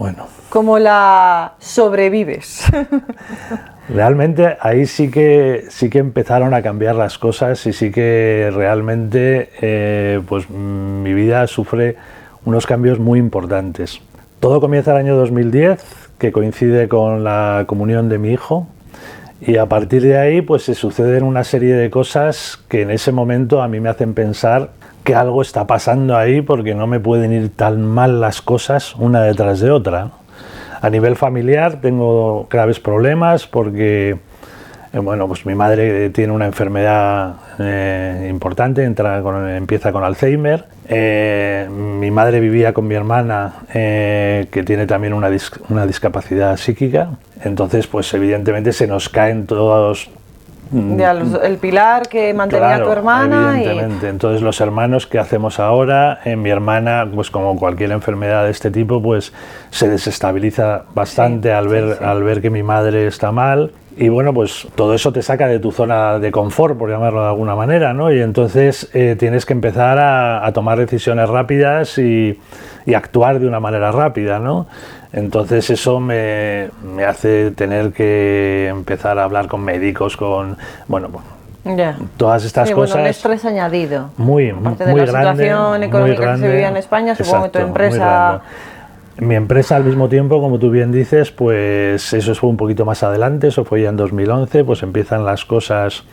Bueno. 0.00 0.28
¿Cómo 0.48 0.78
la 0.78 1.56
sobrevives? 1.58 2.64
Realmente 3.90 4.56
ahí 4.58 4.86
sí 4.86 5.10
que 5.10 5.66
sí 5.68 5.90
que 5.90 5.98
empezaron 5.98 6.54
a 6.54 6.62
cambiar 6.62 6.94
las 6.94 7.18
cosas 7.18 7.66
y 7.66 7.74
sí 7.74 7.90
que 7.90 8.50
realmente 8.50 9.50
eh, 9.60 10.22
pues 10.26 10.48
mm, 10.48 11.02
mi 11.02 11.12
vida 11.12 11.46
sufre 11.46 11.96
unos 12.46 12.66
cambios 12.66 12.98
muy 12.98 13.18
importantes. 13.18 14.00
Todo 14.40 14.58
comienza 14.58 14.92
el 14.92 14.96
año 14.96 15.16
2010, 15.16 15.84
que 16.18 16.32
coincide 16.32 16.88
con 16.88 17.22
la 17.22 17.64
comunión 17.66 18.08
de 18.08 18.16
mi 18.16 18.30
hijo, 18.30 18.66
Y 19.42 19.58
a 19.58 19.66
partir 19.66 20.00
de 20.02 20.16
ahí, 20.16 20.40
pues 20.40 20.62
se 20.62 20.74
suceden 20.74 21.24
una 21.24 21.44
serie 21.44 21.74
de 21.74 21.90
cosas 21.90 22.58
que 22.68 22.82
en 22.82 22.90
ese 22.90 23.12
momento 23.12 23.60
a 23.60 23.68
mí 23.68 23.80
me 23.80 23.90
hacen 23.90 24.14
pensar 24.14 24.70
que 25.10 25.16
algo 25.16 25.42
está 25.42 25.66
pasando 25.66 26.16
ahí 26.16 26.40
porque 26.40 26.72
no 26.72 26.86
me 26.86 27.00
pueden 27.00 27.32
ir 27.32 27.48
tan 27.48 27.84
mal 27.84 28.20
las 28.20 28.40
cosas 28.40 28.94
una 28.94 29.20
detrás 29.22 29.58
de 29.58 29.72
otra. 29.72 30.12
A 30.80 30.88
nivel 30.88 31.16
familiar 31.16 31.80
tengo 31.80 32.46
graves 32.48 32.78
problemas 32.78 33.48
porque 33.48 34.16
eh, 34.92 34.98
bueno, 35.00 35.26
pues 35.26 35.44
mi 35.46 35.56
madre 35.56 36.10
tiene 36.10 36.32
una 36.32 36.46
enfermedad 36.46 37.34
eh, 37.58 38.28
importante, 38.30 38.84
entra 38.84 39.18
empieza 39.56 39.90
con 39.90 40.04
Alzheimer. 40.04 40.66
Eh, 40.88 41.68
mi 41.68 42.12
madre 42.12 42.38
vivía 42.38 42.72
con 42.72 42.86
mi 42.86 42.94
hermana, 42.94 43.64
que 43.72 44.62
tiene 44.64 44.86
también 44.86 45.12
una, 45.12 45.28
una, 45.70 45.86
discapacidad 45.86 46.56
psíquica. 46.56 47.18
Entonces, 47.42 47.88
pues 47.88 48.14
evidentemente 48.14 48.72
se 48.72 48.86
nos 48.86 49.08
caen 49.08 49.46
todos. 49.46 50.08
Mm, 50.70 51.00
el 51.42 51.56
pilar 51.58 52.08
que 52.08 52.32
mantenía 52.32 52.82
tu 52.82 52.90
hermana. 52.90 53.60
Evidentemente. 53.60 54.08
Entonces, 54.08 54.40
los 54.40 54.60
hermanos 54.60 55.06
que 55.06 55.18
hacemos 55.18 55.58
ahora, 55.58 56.20
en 56.24 56.40
mi 56.42 56.50
hermana, 56.50 57.08
pues 57.12 57.30
como 57.30 57.56
cualquier 57.56 57.90
enfermedad 57.90 58.44
de 58.44 58.50
este 58.50 58.70
tipo, 58.70 59.02
pues 59.02 59.32
se 59.70 59.88
desestabiliza 59.88 60.84
bastante 60.94 61.52
al, 61.52 61.68
ver, 61.68 62.04
al 62.04 62.22
ver 62.22 62.40
que 62.40 62.50
mi 62.50 62.62
madre 62.62 63.06
está 63.06 63.32
mal 63.32 63.72
y 63.96 64.08
bueno, 64.08 64.32
pues 64.32 64.68
todo 64.76 64.94
eso 64.94 65.12
te 65.12 65.20
saca 65.20 65.48
de 65.48 65.58
tu 65.58 65.72
zona 65.72 66.18
de 66.18 66.30
confort, 66.30 66.78
por 66.78 66.88
llamarlo 66.88 67.22
de 67.22 67.28
alguna 67.28 67.54
manera, 67.54 67.92
¿no? 67.92 68.12
Y 68.12 68.20
entonces 68.20 68.88
eh, 68.94 69.16
tienes 69.18 69.44
que 69.44 69.52
empezar 69.52 69.98
a, 69.98 70.50
tomar 70.52 70.78
decisiones 70.78 71.28
rápidas 71.28 71.98
y, 71.98 72.38
actuar 72.96 73.38
de 73.38 73.46
una 73.46 73.60
manera 73.60 73.92
rápida, 73.92 74.40
¿no? 74.40 74.66
Entonces 75.12 75.70
eso 75.70 76.00
me, 76.00 76.70
hace 77.06 77.50
tener 77.50 77.92
que 77.92 78.68
empezar 78.68 79.18
a 79.18 79.24
hablar 79.24 79.48
con 79.48 79.62
médicos, 79.62 80.16
con, 80.16 80.56
bueno, 80.86 81.08
todas 82.16 82.44
estas 82.44 82.70
cosas. 82.70 82.94
Bueno, 82.94 83.04
un 83.04 83.10
estrés 83.10 83.44
añadido. 83.44 84.10
Muy, 84.16 84.52
muy 84.52 84.74
de 84.74 84.94
la 84.94 85.06
situación 85.06 85.82
económica 85.82 86.32
que 86.34 86.38
se 86.38 86.48
vivía 86.48 86.68
en 86.68 86.76
España, 86.76 87.14
supongo 87.14 87.44
que 87.44 87.50
tu 87.50 87.58
empresa 87.58 88.42
mi 89.20 89.34
empresa 89.34 89.76
al 89.76 89.84
mismo 89.84 90.08
tiempo, 90.08 90.40
como 90.40 90.58
tú 90.58 90.70
bien 90.70 90.92
dices, 90.92 91.30
pues 91.30 92.12
eso 92.12 92.34
fue 92.34 92.48
un 92.48 92.56
poquito 92.56 92.84
más 92.84 93.02
adelante, 93.02 93.48
eso 93.48 93.64
fue 93.64 93.82
ya 93.82 93.90
en 93.90 93.96
2011, 93.96 94.64
pues 94.64 94.82
empiezan 94.82 95.24
las 95.26 95.44
cosas 95.44 96.04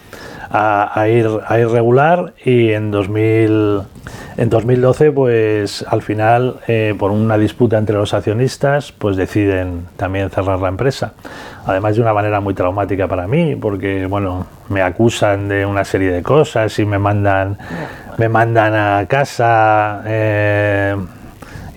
a, 0.49 1.07
ir, 1.07 1.27
a 1.47 1.59
ir 1.59 1.67
regular 1.67 2.33
y 2.43 2.71
en, 2.71 2.91
2000, 2.91 3.81
en 4.37 4.49
2012 4.49 5.11
pues 5.11 5.85
al 5.87 6.01
final 6.01 6.59
eh, 6.67 6.95
por 6.97 7.11
una 7.11 7.37
disputa 7.37 7.77
entre 7.77 7.95
los 7.95 8.13
accionistas 8.13 8.91
pues 8.91 9.17
deciden 9.17 9.87
también 9.97 10.29
cerrar 10.29 10.59
la 10.59 10.69
empresa. 10.69 11.13
Además 11.65 11.95
de 11.95 12.01
una 12.01 12.13
manera 12.13 12.39
muy 12.39 12.53
traumática 12.53 13.07
para 13.07 13.27
mí 13.27 13.55
porque 13.55 14.05
bueno, 14.05 14.47
me 14.69 14.81
acusan 14.81 15.47
de 15.49 15.65
una 15.65 15.83
serie 15.83 16.11
de 16.11 16.23
cosas 16.23 16.77
y 16.79 16.85
me 16.85 16.97
mandan, 16.97 17.57
me 18.17 18.29
mandan 18.29 18.73
a 18.73 19.05
casa. 19.07 20.01
Eh, 20.05 20.95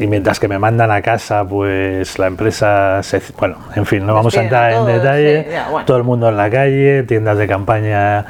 y 0.00 0.06
mientras 0.06 0.40
que 0.40 0.48
me 0.48 0.58
mandan 0.58 0.90
a 0.90 1.02
casa, 1.02 1.44
pues 1.44 2.18
la 2.18 2.26
empresa 2.26 3.02
se... 3.02 3.20
Bueno, 3.38 3.58
en 3.74 3.84
fin, 3.84 4.06
no 4.06 4.14
vamos 4.14 4.34
a 4.34 4.42
entrar 4.44 4.72
en 4.72 4.86
detalle. 4.86 5.46
Todo 5.84 5.98
el 5.98 6.04
mundo 6.04 6.30
en 6.30 6.38
la 6.38 6.48
calle, 6.48 7.02
tiendas 7.02 7.36
de 7.36 7.46
campaña 7.46 8.24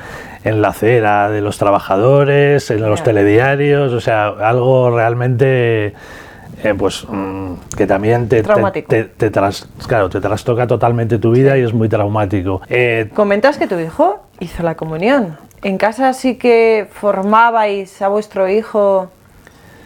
en 0.45 0.63
la 0.63 0.69
acera 0.69 1.31
de 1.31 1.41
los 1.41 1.59
trabajadores, 1.59 2.71
en 2.71 2.83
los 2.83 3.03
telediarios, 3.03 3.93
o 3.93 4.01
sea, 4.01 4.29
algo 4.29 4.91
realmente... 4.91 5.95
Eh, 6.63 6.75
pues 6.75 7.07
mm, 7.09 7.55
que 7.75 7.87
también 7.87 8.29
te, 8.29 8.43
te, 8.43 9.05
te, 9.05 9.31
claro, 9.87 10.11
te 10.11 10.21
trastoca 10.21 10.67
totalmente 10.67 11.19
tu 11.19 11.31
vida 11.31 11.57
y 11.57 11.63
es 11.63 11.73
muy 11.73 11.89
traumático. 11.89 12.61
Eh, 12.69 13.09
Comentas 13.15 13.57
que 13.57 13.67
tu 13.67 13.79
hijo 13.79 14.21
hizo 14.41 14.63
la 14.63 14.75
comunión. 14.75 15.39
¿En 15.63 15.79
casa 15.79 16.13
sí 16.13 16.37
que 16.37 16.87
formabais 16.93 18.03
a 18.03 18.09
vuestro 18.09 18.47
hijo 18.47 19.11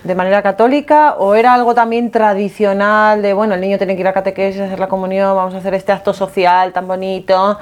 de 0.02 0.14
manera 0.16 0.42
católica 0.42 1.14
o 1.14 1.36
era 1.36 1.54
algo 1.54 1.74
también 1.74 2.10
tradicional 2.10 3.22
de, 3.22 3.34
bueno, 3.34 3.54
el 3.54 3.60
niño 3.60 3.78
tiene 3.78 3.94
que 3.94 4.00
ir 4.00 4.08
a 4.08 4.12
catequesis, 4.12 4.60
hacer 4.60 4.80
la 4.80 4.88
comunión, 4.88 5.36
vamos 5.36 5.54
a 5.54 5.58
hacer 5.58 5.74
este 5.74 5.92
acto 5.92 6.12
social 6.12 6.72
tan 6.72 6.88
bonito? 6.88 7.58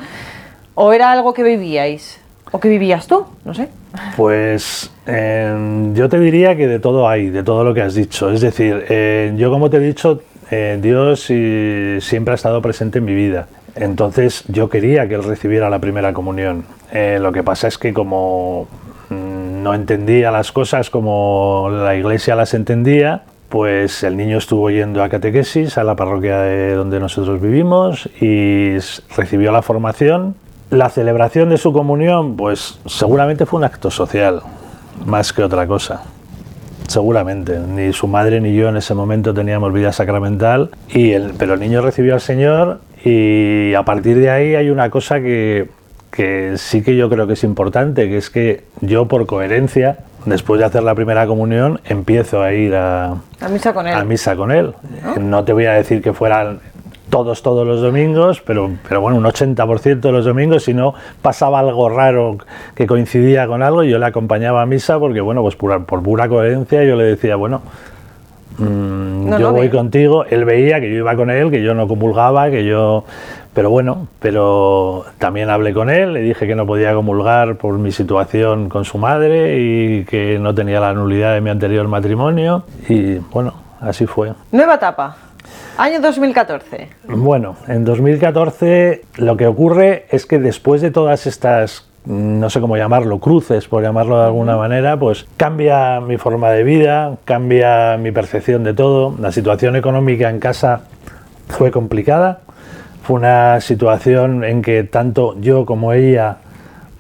¿O 0.75 0.93
era 0.95 1.13
algo 1.13 1.35
que 1.35 1.43
vivíais? 1.43 2.22
¿O 2.53 2.61
que 2.61 2.69
vivías 2.69 3.07
tú? 3.07 3.25
No 3.45 3.55
sé. 3.55 3.69
Pues 4.17 4.91
em, 5.07 5.95
yo 5.95 6.09
te 6.09 6.21
diría 6.21 6.57
que 6.57 6.69
de 6.69 6.79
todo 6.79 7.09
hay, 7.09 7.31
de 7.31 7.43
todo 7.43 7.65
lo 7.65 7.75
que 7.75 7.83
has 7.83 7.95
dicho. 7.95 8.31
Es 8.31 8.41
decir, 8.41 8.85
eh, 8.89 9.33
yo 9.37 9.51
como 9.51 9.71
te 9.71 9.79
he 9.79 9.81
dicho, 9.81 10.23
eh, 10.51 10.79
Dios 10.81 11.21
siempre 12.05 12.33
ha 12.33 12.35
estado 12.35 12.63
presente 12.63 12.99
en 12.99 13.07
mi 13.07 13.15
vida. 13.15 13.49
Entonces 13.75 14.45
yo 14.49 14.69
quería 14.69 15.09
que 15.09 15.15
él 15.15 15.25
recibiera 15.25 15.71
la 15.71 15.79
primera 15.79 16.13
comunión. 16.13 16.65
Eh, 16.93 17.19
lo 17.21 17.33
que 17.33 17.43
pasa 17.43 17.69
es 17.69 17.79
que 17.79 17.93
como 17.93 18.69
no 19.09 19.75
entendía 19.75 20.31
las 20.31 20.53
cosas 20.53 20.91
como 20.91 21.69
la 21.71 21.95
iglesia 21.95 22.35
las 22.35 22.53
entendía, 22.55 23.23
pues 23.49 24.03
el 24.03 24.17
niño 24.17 24.39
estuvo 24.39 24.71
yendo 24.71 25.03
a 25.03 25.09
catequesis 25.09 25.79
a 25.79 25.85
la 25.85 25.95
parroquia 25.95 26.39
de 26.41 26.75
donde 26.75 26.99
nosotros 27.01 27.41
vivimos 27.41 28.09
y 28.21 28.77
recibió 29.17 29.53
la 29.53 29.63
formación. 29.63 30.35
La 30.73 30.89
celebración 30.89 31.51
de 31.51 31.59
su 31.59 31.71
comunión, 31.71 32.35
pues 32.35 32.79
seguramente 32.87 33.45
fue 33.45 33.59
un 33.59 33.65
acto 33.65 33.91
social, 33.91 34.41
más 35.05 35.35
que 35.35 35.43
otra 35.43 35.67
cosa. 35.67 36.03
Seguramente, 36.89 37.59
ni 37.59 37.93
su 37.93 38.07
madre 38.07 38.41
ni 38.41 38.55
yo 38.55 38.71
en 38.71 38.79
ese 38.79 38.95
momento 38.95 39.35
teníamos 39.35 39.71
vida 39.75 39.93
sacramental, 39.93 40.71
y 40.89 41.13
el, 41.13 41.35
pero 41.39 41.55
el 41.55 41.61
niño 41.61 41.83
recibió 41.83 42.15
al 42.15 42.23
Señor 42.23 42.81
y 43.05 43.75
a 43.75 43.83
partir 43.83 44.17
de 44.19 44.31
ahí 44.31 44.55
hay 44.55 44.71
una 44.71 44.89
cosa 44.89 45.21
que 45.21 45.69
que 46.13 46.59
sí 46.59 46.83
que 46.83 46.95
yo 46.95 47.09
creo 47.09 47.27
que 47.27 47.33
es 47.33 47.43
importante, 47.43 48.09
que 48.09 48.19
es 48.19 48.29
que 48.29 48.65
yo 48.83 49.09
por 49.09 49.27
coherencia, 49.27 49.99
después 50.27 50.61
de 50.61 50.67
hacer 50.67 50.83
la 50.83 50.95
primera 50.95 51.27
comunión, 51.27 51.81
empiezo 51.87 52.43
a 52.43 52.53
ir 52.53 52.75
a, 52.75 53.17
misa 53.51 53.73
con 53.73 53.89
él. 53.89 53.95
A 53.95 54.05
misa 54.05 54.37
con 54.37 54.53
él. 54.53 54.75
¿No? 55.19 55.43
te 55.43 55.55
voy 55.55 55.65
a 55.65 55.73
decir 55.73 56.03
que 56.03 56.13
fueran 56.13 56.61
todos, 57.13 57.43
todos 57.43 57.67
los 57.67 57.83
domingos, 57.83 58.41
pero, 58.41 58.71
pero 58.89 59.03
bueno, 59.03 59.19
un 59.19 59.25
80% 59.25 60.01
de 60.01 60.13
los 60.13 60.25
domingos, 60.25 60.63
si 60.63 60.73
no 60.73 60.95
pasaba 61.21 61.59
algo 61.59 61.91
raro 61.91 62.39
que 62.75 62.87
coincidía 62.87 63.47
con 63.47 63.63
algo, 63.63 63.83
yo 63.85 63.99
le 63.99 64.07
acompañaba 64.07 64.63
a 64.63 64.67
misa 64.67 64.99
porque, 64.99 65.21
bueno, 65.21 65.43
pues 65.43 65.55
por, 65.55 65.85
por 65.85 66.03
pura 66.03 66.27
coherencia 66.27 66.83
yo 66.85 66.97
le 66.97 67.05
decía, 67.05 67.37
bueno, 67.37 67.61
mm, 68.57 69.39
yo 69.39 69.53
voy 69.53 69.69
contigo, 69.69 70.25
él 70.25 70.47
veía 70.47 70.81
que 70.81 70.89
yo 70.89 70.97
iba 70.97 71.15
con 71.15 71.29
él, 71.29 71.51
que 71.51 71.63
yo 71.63 71.75
no 71.75 71.87
comulgaba, 71.87 72.51
que 72.51 72.65
yo 72.65 73.05
pero 73.53 73.69
bueno, 73.69 74.09
pero 74.19 75.05
también 75.19 75.51
hablé 75.51 75.75
con 75.75 75.91
él, 75.91 76.15
le 76.15 76.23
dije 76.23 76.47
que 76.47 76.55
no 76.55 76.65
podía 76.65 76.95
comulgar 76.95 77.57
por 77.57 77.77
mi 77.77 77.93
situación 77.93 78.71
con 78.71 78.87
su 78.87 78.97
madre 78.97 79.59
y 79.59 80.05
que 80.07 80.39
no 80.39 80.55
tenía 80.55 80.81
la 80.81 80.95
nulidad 80.95 81.35
de 81.35 81.43
mi 81.43 81.51
anterior 81.51 81.87
matrimonio 81.89 82.65
y 82.89 83.17
bueno, 83.19 83.53
así 83.83 84.07
fue. 84.07 84.33
Nueva 84.51 84.77
etapa. 84.77 85.15
Año 85.79 86.01
2014. 86.01 86.89
Bueno, 87.09 87.57
en 87.67 87.85
2014 87.85 89.03
lo 89.17 89.37
que 89.37 89.47
ocurre 89.47 90.07
es 90.11 90.27
que 90.27 90.39
después 90.39 90.83
de 90.83 90.91
todas 90.91 91.27
estas 91.27 91.87
no 92.05 92.51
sé 92.51 92.61
cómo 92.61 92.77
llamarlo, 92.77 93.21
cruces, 93.21 93.69
por 93.69 93.83
llamarlo 93.83 94.19
de 94.19 94.25
alguna 94.25 94.57
manera, 94.57 94.99
pues 94.99 95.27
cambia 95.37 96.01
mi 96.01 96.17
forma 96.19 96.51
de 96.51 96.65
vida, 96.65 97.17
cambia 97.25 97.97
mi 97.97 98.11
percepción 98.11 98.65
de 98.65 98.75
todo. 98.75 99.15
La 99.21 99.31
situación 99.31 99.77
económica 99.77 100.29
en 100.29 100.41
casa 100.41 100.83
fue 101.49 101.71
complicada, 101.71 102.41
fue 103.03 103.17
una 103.17 103.61
situación 103.61 104.45
en 104.45 104.63
que 104.63 104.83
tanto 104.85 105.37
yo 105.41 105.65
como 105.65 105.93
ella, 105.93 106.39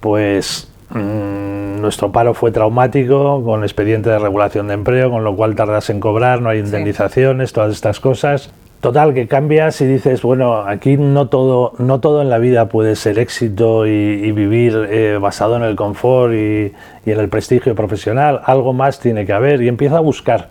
pues 0.00 0.72
mm, 0.92 1.80
nuestro 1.80 2.12
paro 2.12 2.34
fue 2.34 2.50
traumático, 2.50 3.42
con 3.44 3.62
expediente 3.62 4.11
de 4.11 4.18
regulación 4.18 4.68
de 4.68 4.75
empleo, 4.75 5.11
con 5.11 5.25
lo 5.25 5.34
cual 5.37 5.54
tardas 5.54 5.90
en 5.90 6.00
cobrar, 6.00 6.40
no 6.40 6.49
hay 6.49 6.61
indemnizaciones, 6.61 7.52
todas 7.52 7.72
estas 7.72 8.00
cosas. 8.00 8.52
Total, 8.80 9.14
que 9.14 9.28
cambias 9.28 9.80
y 9.80 9.87
dices, 9.87 10.22
bueno, 10.22 10.56
aquí 10.56 10.96
no 10.96 11.28
todo, 11.28 11.72
no 11.78 12.00
todo 12.00 12.20
en 12.20 12.28
la 12.28 12.38
vida 12.38 12.66
puede 12.66 12.96
ser 12.96 13.20
éxito 13.20 13.87
y, 13.87 14.32
vivir 14.32 14.88
eh, 14.90 15.18
basado 15.20 15.56
en 15.56 15.62
el 15.62 15.76
confort 15.76 16.32
y, 16.32 16.72
y, 17.06 17.12
en 17.12 17.20
el 17.20 17.28
prestigio 17.28 17.76
profesional, 17.76 18.40
algo 18.44 18.72
más 18.72 18.99
tiene 18.99 19.25
que 19.25 19.32
haber 19.32 19.62
y 19.62 19.68
empieza 19.68 19.99
a 19.99 20.00
buscar, 20.00 20.49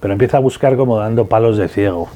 pero 0.00 0.12
empieza 0.12 0.38
a 0.38 0.40
buscar 0.40 0.76
como 0.76 0.98
dando 0.98 1.26
palos 1.26 1.58
de 1.58 1.68
ciego, 1.68 2.08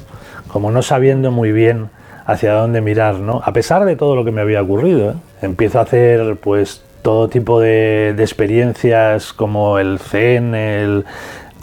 como 0.49 0.71
no 0.71 0.81
sabiendo 0.81 1.31
muy 1.31 1.53
bien 1.53 1.89
hacia 2.25 2.53
dónde 2.53 2.81
mirar, 2.81 3.15
¿no? 3.15 3.41
A 3.45 3.53
pesar 3.53 3.85
de 3.85 3.95
todo 3.95 4.15
lo 4.15 4.25
que 4.25 4.31
me 4.31 4.41
había 4.41 4.61
ocurrido, 4.61 5.11
¿eh? 5.11 5.15
empiezo 5.41 5.79
a 5.79 5.83
hacer 5.83 6.35
pues 6.37 6.83
todo 7.05 7.29
tipo 7.29 7.59
de, 7.59 8.15
experiencias 8.17 9.31
como 9.31 9.77
el 9.77 9.99
Zen, 9.99 10.55
el 10.55 11.05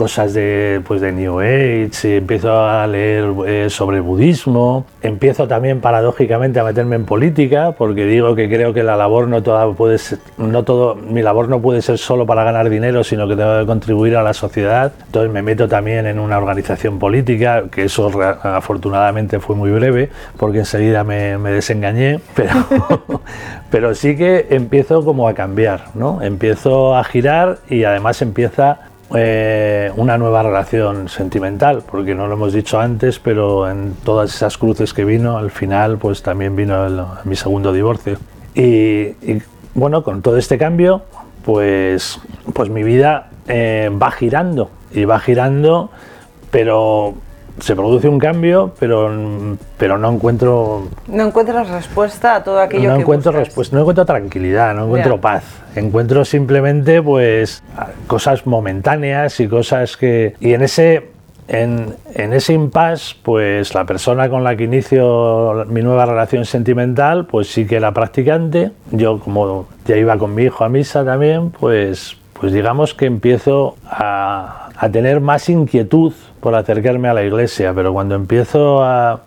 cosas 0.02 0.34
de, 0.34 0.82
pues 0.84 1.00
de 1.00 1.12
New 1.12 1.38
Age, 1.38 2.16
empiezo 2.16 2.60
a 2.60 2.84
leer 2.88 3.32
eh, 3.46 3.70
sobre 3.70 4.00
budismo, 4.00 4.84
empiezo 5.00 5.46
también 5.46 5.80
paradójicamente 5.80 6.58
a 6.58 6.64
meterme 6.64 6.96
en 6.96 7.04
política, 7.04 7.70
porque 7.78 8.04
digo 8.04 8.34
que 8.34 8.48
creo 8.48 8.74
que 8.74 8.82
la 8.82 8.96
labor 8.96 9.28
no 9.28 9.44
toda 9.44 9.72
puede 9.74 9.98
ser, 9.98 10.18
no 10.38 10.64
todo, 10.64 10.96
mi 10.96 11.22
labor 11.22 11.48
no 11.48 11.62
puede 11.62 11.82
ser 11.82 11.98
solo 11.98 12.26
para 12.26 12.42
ganar 12.42 12.68
dinero, 12.68 13.04
sino 13.04 13.28
que 13.28 13.36
tengo 13.36 13.60
que 13.60 13.64
contribuir 13.64 14.16
a 14.16 14.24
la 14.24 14.34
sociedad. 14.34 14.92
Entonces 15.06 15.30
me 15.30 15.40
meto 15.40 15.68
también 15.68 16.04
en 16.08 16.18
una 16.18 16.36
organización 16.36 16.98
política, 16.98 17.66
que 17.70 17.84
eso 17.84 18.10
afortunadamente 18.42 19.38
fue 19.38 19.54
muy 19.54 19.70
breve, 19.70 20.10
porque 20.36 20.58
enseguida 20.58 21.04
me, 21.04 21.38
me 21.38 21.52
desengañé, 21.52 22.18
pero, 22.34 23.12
pero 23.70 23.94
sí 23.94 24.16
que 24.16 24.48
empiezo 24.50 25.04
como 25.04 25.28
a 25.28 25.34
cambiar, 25.34 25.84
¿no? 25.94 26.20
Empiezo 26.22 26.96
a 26.96 27.04
girar 27.04 27.58
y 27.68 27.84
además 27.84 28.20
empieza 28.20 28.80
eh, 29.14 29.90
una 29.96 30.18
nueva 30.18 30.42
relación 30.42 31.08
sentimental, 31.08 31.82
porque 31.88 32.14
no 32.14 32.26
lo 32.26 32.34
hemos 32.34 32.52
dicho 32.52 32.80
antes, 32.80 33.18
pero 33.18 33.68
en 33.70 33.94
todas 34.04 34.34
esas 34.34 34.58
cruces 34.58 34.94
que 34.94 35.04
vino, 35.04 35.38
al 35.38 35.50
final 35.50 35.98
pues 35.98 36.22
también 36.22 36.56
vino 36.56 37.16
mi 37.24 37.36
segundo 37.36 37.72
divorcio. 37.72 38.18
Y, 38.54 39.14
bueno, 39.74 40.02
con 40.02 40.22
todo 40.22 40.36
este 40.36 40.58
cambio, 40.58 41.02
pues, 41.44 42.20
pues 42.52 42.68
mi 42.68 42.82
vida 42.82 43.30
eh, 43.48 43.90
va 43.90 44.10
girando, 44.10 44.70
y 44.92 45.04
va 45.04 45.18
girando, 45.20 45.90
pero 46.50 47.14
se 47.60 47.76
produce 47.76 48.08
un 48.08 48.18
cambio, 48.18 48.72
pero, 48.78 49.10
pero 49.78 49.98
no 49.98 50.10
encuentro... 50.10 50.88
No 51.06 51.26
encuentras 51.26 51.68
respuesta 51.68 52.36
a 52.36 52.44
todo 52.44 52.58
aquello 52.58 52.88
no 52.88 52.96
que 52.96 53.02
encuentro 53.02 53.32
respuesta, 53.32 53.76
No 53.76 53.82
encuentro 53.82 54.04
tranquilidad, 54.04 54.74
no 54.74 54.86
encuentro 54.86 55.20
paz. 55.20 55.44
Encuentro 55.76 56.24
simplemente 56.24 57.02
pues 57.02 57.62
cosas 58.06 58.46
momentáneas 58.46 59.38
y 59.40 59.48
cosas 59.48 59.96
que... 59.96 60.34
Y 60.40 60.54
en 60.54 60.62
ese, 60.62 61.10
en, 61.48 61.94
en 62.14 62.32
ese 62.32 62.54
impasse, 62.54 63.16
pues 63.22 63.74
la 63.74 63.84
persona 63.84 64.28
con 64.28 64.44
la 64.44 64.56
que 64.56 64.64
inicio 64.64 65.64
mi 65.66 65.82
nueva 65.82 66.06
relación 66.06 66.44
sentimental, 66.44 67.26
pues 67.26 67.48
sí 67.48 67.66
que 67.66 67.76
era 67.76 67.92
practicante. 67.92 68.72
Yo 68.90 69.20
como 69.20 69.66
ya 69.86 69.96
iba 69.96 70.16
con 70.16 70.34
mi 70.34 70.44
hijo 70.44 70.64
a 70.64 70.68
misa 70.68 71.04
también, 71.04 71.50
pues, 71.50 72.16
pues 72.32 72.52
digamos 72.52 72.94
que 72.94 73.06
empiezo 73.06 73.76
a, 73.84 74.70
a 74.76 74.88
tener 74.88 75.20
más 75.20 75.48
inquietud 75.48 76.12
por 76.42 76.56
acercarme 76.56 77.08
a 77.08 77.14
la 77.14 77.22
iglesia, 77.22 77.72
pero 77.72 77.92
cuando 77.92 78.16
empiezo 78.16 78.82
a, 78.82 79.20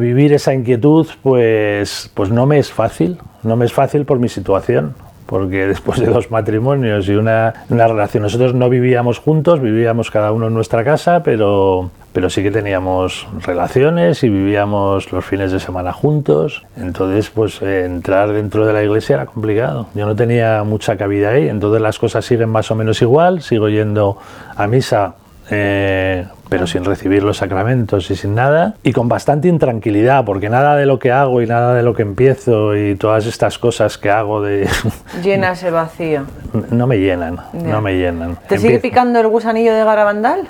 vivir 0.00 0.32
esa 0.32 0.52
inquietud, 0.52 1.06
pues, 1.22 2.10
pues 2.14 2.30
no 2.30 2.46
me 2.46 2.58
es 2.58 2.72
fácil, 2.72 3.18
no 3.44 3.54
me 3.54 3.64
es 3.64 3.72
fácil 3.72 4.04
por 4.04 4.18
mi 4.18 4.28
situación, 4.28 4.96
porque 5.26 5.66
después 5.68 6.00
de 6.00 6.06
dos 6.06 6.32
matrimonios 6.32 7.08
y 7.08 7.14
una, 7.14 7.54
una, 7.68 7.86
relación, 7.86 8.24
nosotros 8.24 8.54
no 8.54 8.68
vivíamos 8.68 9.20
juntos, 9.20 9.60
vivíamos 9.60 10.10
cada 10.10 10.32
uno 10.32 10.48
en 10.48 10.54
nuestra 10.54 10.82
casa, 10.82 11.22
pero, 11.22 11.92
pero 12.12 12.28
sí 12.28 12.42
que 12.42 12.50
teníamos 12.50 13.28
relaciones 13.46 14.24
y 14.24 14.28
vivíamos 14.28 15.12
los 15.12 15.24
fines 15.24 15.52
de 15.52 15.60
semana 15.60 15.92
juntos, 15.92 16.64
entonces 16.76 17.30
pues 17.30 17.62
entrar 17.62 18.32
dentro 18.32 18.66
de 18.66 18.72
la 18.72 18.82
iglesia 18.82 19.14
era 19.14 19.26
complicado, 19.26 19.86
yo 19.94 20.06
no 20.06 20.16
tenía 20.16 20.64
mucha 20.64 20.96
cabida 20.96 21.30
ahí, 21.30 21.48
entonces 21.48 21.80
las 21.80 22.00
cosas 22.00 22.24
siguen 22.24 22.48
más 22.48 22.68
o 22.72 22.74
menos 22.74 23.00
igual, 23.00 23.42
sigo 23.42 23.68
yendo 23.68 24.18
a 24.56 24.66
misa 24.66 25.14
eh, 25.50 26.26
pero 26.48 26.66
sin 26.66 26.84
recibir 26.84 27.22
los 27.22 27.38
sacramentos 27.38 28.10
y 28.10 28.16
sin 28.16 28.34
nada, 28.34 28.74
y 28.82 28.92
con 28.92 29.08
bastante 29.08 29.48
intranquilidad, 29.48 30.24
porque 30.24 30.48
nada 30.48 30.76
de 30.76 30.86
lo 30.86 30.98
que 30.98 31.12
hago 31.12 31.42
y 31.42 31.46
nada 31.46 31.74
de 31.74 31.82
lo 31.82 31.94
que 31.94 32.02
empiezo 32.02 32.76
y 32.76 32.96
todas 32.96 33.26
estas 33.26 33.58
cosas 33.58 33.98
que 33.98 34.10
hago 34.10 34.42
de... 34.42 34.68
Llena 35.22 35.52
ese 35.52 35.70
vacío. 35.70 36.22
No 36.70 36.86
me 36.86 36.98
llenan, 36.98 37.38
no 37.52 37.80
me 37.80 37.94
llenan. 37.96 38.36
¿Te 38.48 38.58
sigue 38.58 38.78
picando 38.78 39.20
el 39.20 39.28
gusanillo 39.28 39.74
de 39.74 39.84
Garabandal 39.84 40.48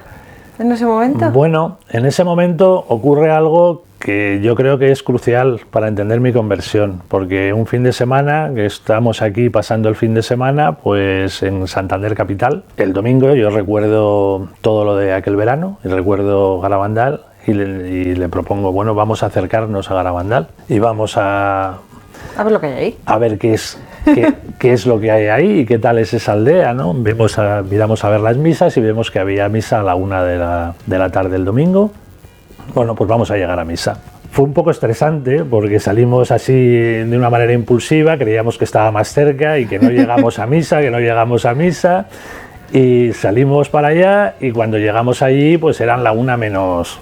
en 0.59 0.73
ese 0.73 0.85
momento? 0.85 1.31
Bueno, 1.31 1.79
en 1.91 2.07
ese 2.07 2.25
momento 2.25 2.85
ocurre 2.89 3.31
algo 3.31 3.85
que 3.99 4.41
yo 4.43 4.55
creo 4.55 4.79
que 4.79 4.91
es 4.93 5.03
crucial 5.03 5.61
para 5.71 5.89
entender 5.89 6.21
mi 6.21 6.33
conversión, 6.33 7.03
porque 7.09 7.53
un 7.53 7.67
fin 7.67 7.83
de 7.83 7.93
semana, 7.93 8.51
que 8.55 8.67
estamos 8.67 9.23
aquí 9.23 9.51
pasando 9.51 9.89
el 9.89 9.97
fin 9.97 10.15
de 10.15 10.23
semana, 10.23 10.73
pues 10.73 11.43
en 11.43 11.67
Santander 11.67 12.15
Capital, 12.15 12.65
el 12.77 12.93
domingo 12.93 13.35
yo 13.35 13.51
recuerdo 13.51 14.49
todo 14.61 14.85
lo 14.85 14.97
de 14.97 15.13
aquel 15.13 15.37
verano, 15.37 15.79
y 15.85 15.89
recuerdo 15.89 16.61
Garabandal, 16.61 17.23
y 17.47 17.55
le, 17.55 18.29
propongo, 18.29 18.73
bueno, 18.73 18.95
vamos 18.95 19.23
a 19.23 19.27
acercarnos 19.27 19.91
a 19.91 19.95
Garabandal 19.95 20.49
y 20.69 20.81
vamos 20.81 21.17
a... 21.17 21.79
A 22.37 22.45
ver 22.45 22.53
lo 22.53 22.61
que 22.61 22.67
hay 22.67 22.73
ahí. 22.75 22.99
A 23.07 23.17
ver 23.17 23.39
qué 23.39 23.55
es, 23.55 23.79
qué, 24.59 24.73
es 24.73 24.85
lo 24.85 25.01
que 25.01 25.11
hay 25.11 25.29
ahí 25.29 25.61
y 25.61 25.65
qué 25.65 25.79
tal 25.79 25.99
es 25.99 26.13
esa 26.13 26.33
aldea, 26.33 26.75
¿no? 26.75 26.93
Vemos 26.95 27.39
a, 27.39 27.63
miramos 27.63 28.05
a 28.05 28.11
ver 28.11 28.21
las 28.21 28.37
misas 28.37 28.77
y 28.77 28.83
vemos 28.83 29.11
que 29.11 29.19
había 29.19 29.49
misa 29.49 29.81
a 29.81 29.83
la 29.83 29.95
una 29.95 30.25
de 30.25 30.37
la, 30.37 30.75
de 30.85 30.99
la 30.99 31.11
tarde 31.11 31.31
del 31.31 31.47
domingo 31.47 31.91
bueno, 32.75 32.95
pues 32.95 33.09
vamos 33.09 33.31
a 33.31 33.37
llegar 33.37 33.59
a 33.59 33.65
misa. 33.65 33.99
Fue 34.31 34.45
un 34.45 34.53
poco 34.53 34.71
estresante 34.71 35.45
porque 35.45 35.81
salimos 35.81 36.31
así 36.31 36.53
de 36.53 37.17
una 37.17 37.31
manera 37.31 37.53
impulsiva, 37.53 38.19
creíamos 38.19 38.59
que 38.59 38.65
estaba 38.65 38.91
más 38.93 39.09
cerca 39.09 39.59
y 39.59 39.67
que 39.67 39.79
no 39.79 39.91
llegamos 39.91 40.39
a 40.39 40.47
misa, 40.47 40.81
que 40.81 40.91
no 40.91 41.01
llegamos 41.01 41.47
a 41.47 41.55
misa. 41.55 42.07
Y 42.73 43.13
salimos 43.15 43.71
para 43.71 43.89
allá 43.89 44.35
y 44.41 44.53
cuando 44.53 44.77
llegamos 44.77 45.23
allí 45.23 45.57
pues 45.57 45.81
eran 45.81 46.05
la 46.05 46.13
una 46.13 46.37
menos, 46.37 47.01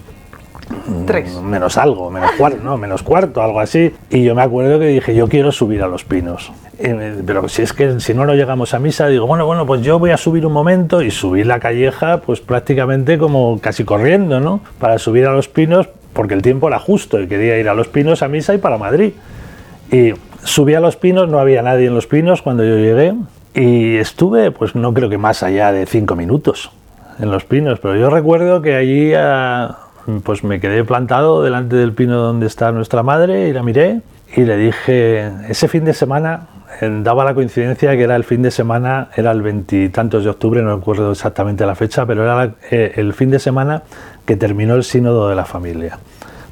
Tres. 1.07 1.41
Menos 1.41 1.79
algo, 1.79 2.11
menos 2.11 2.33
cuarto, 2.33 2.59
no, 2.63 2.77
menos 2.77 3.03
cuarto, 3.03 3.43
algo 3.43 3.61
así. 3.61 3.95
Y 4.11 4.25
yo 4.25 4.35
me 4.35 4.43
acuerdo 4.43 4.79
que 4.79 4.87
dije, 4.87 5.15
yo 5.15 5.29
quiero 5.29 5.53
subir 5.53 5.83
a 5.83 5.89
los 5.89 6.05
pinos. 6.05 6.53
Pero 7.27 7.49
si 7.49 7.63
es 7.63 7.73
que 7.73 8.01
si 8.01 8.15
no 8.15 8.27
no 8.27 8.35
llegamos 8.35 8.75
a 8.75 8.79
misa, 8.79 9.07
digo, 9.07 9.27
bueno, 9.27 9.47
bueno, 9.47 9.67
pues 9.67 9.83
yo 9.83 9.99
voy 9.99 10.11
a 10.11 10.17
subir 10.17 10.45
un 10.45 10.53
momento 10.53 11.03
y 11.03 11.11
subir 11.11 11.47
la 11.47 11.61
calleja, 11.61 12.21
pues 12.21 12.41
prácticamente 12.41 13.19
como 13.19 13.61
casi 13.61 13.85
corriendo, 13.85 14.41
¿no? 14.41 14.61
Para 14.79 14.99
subir 14.99 15.27
a 15.27 15.33
los 15.33 15.49
pinos, 15.49 15.89
porque 16.13 16.35
el 16.35 16.43
tiempo 16.43 16.69
era 16.69 16.79
justo 16.79 17.21
y 17.21 17.29
quería 17.29 17.59
ir 17.59 17.69
a 17.69 17.75
los 17.75 17.89
pinos 17.89 18.23
a 18.23 18.29
misa 18.29 18.55
y 18.55 18.59
para 18.59 18.77
Madrid. 18.77 19.13
Y 19.91 20.13
subí 20.43 20.75
a 20.75 20.81
los 20.81 20.97
pinos, 20.97 21.29
no 21.29 21.39
había 21.39 21.63
nadie 21.63 21.87
en 21.87 21.95
los 21.95 22.07
pinos 22.07 22.43
cuando 22.43 22.65
yo 22.65 22.77
llegué. 22.77 23.15
Y 23.55 23.97
estuve, 23.97 24.51
pues 24.51 24.75
no 24.75 24.93
creo 24.93 25.09
que 25.09 25.17
más 25.17 25.43
allá 25.43 25.73
de 25.73 25.87
cinco 25.87 26.17
minutos 26.17 26.71
en 27.19 27.31
los 27.31 27.45
pinos, 27.45 27.79
pero 27.81 27.97
yo 27.97 28.11
recuerdo 28.11 28.61
que 28.61 28.75
allí 28.75 29.15
ah, 29.15 29.86
pues 30.25 30.45
me 30.45 30.61
quedé 30.61 30.85
plantado 30.85 31.43
delante 31.43 31.77
del 31.77 31.93
pino 31.93 32.17
donde 32.19 32.47
está 32.47 32.73
nuestra 32.73 33.03
madre 33.03 33.49
y 33.49 33.53
la 33.53 33.63
miré 33.63 34.03
y 34.35 34.45
le 34.45 34.57
dije, 34.57 35.31
ese 35.49 35.69
fin 35.69 35.85
de 35.85 35.95
semana 35.95 36.49
daba 37.03 37.25
la 37.25 37.35
coincidencia 37.35 37.97
que 37.97 38.03
era 38.03 38.17
el 38.17 38.25
fin 38.25 38.43
de 38.43 38.51
semana, 38.51 39.09
era 39.17 39.31
el 39.31 39.43
veintitantos 39.43 40.25
de 40.25 40.31
octubre, 40.31 40.63
no 40.63 40.77
recuerdo 40.77 41.13
exactamente 41.13 41.65
la 41.65 41.75
fecha, 41.75 42.07
pero 42.07 42.23
era 42.25 42.55
eh, 42.71 42.93
el 42.97 43.15
fin 43.15 43.31
de 43.31 43.39
semana 43.39 43.83
que 44.25 44.37
terminó 44.37 44.75
el 44.75 44.85
sínodo 44.85 45.29
de 45.29 45.37
la 45.37 45.45
familia. 45.45 45.99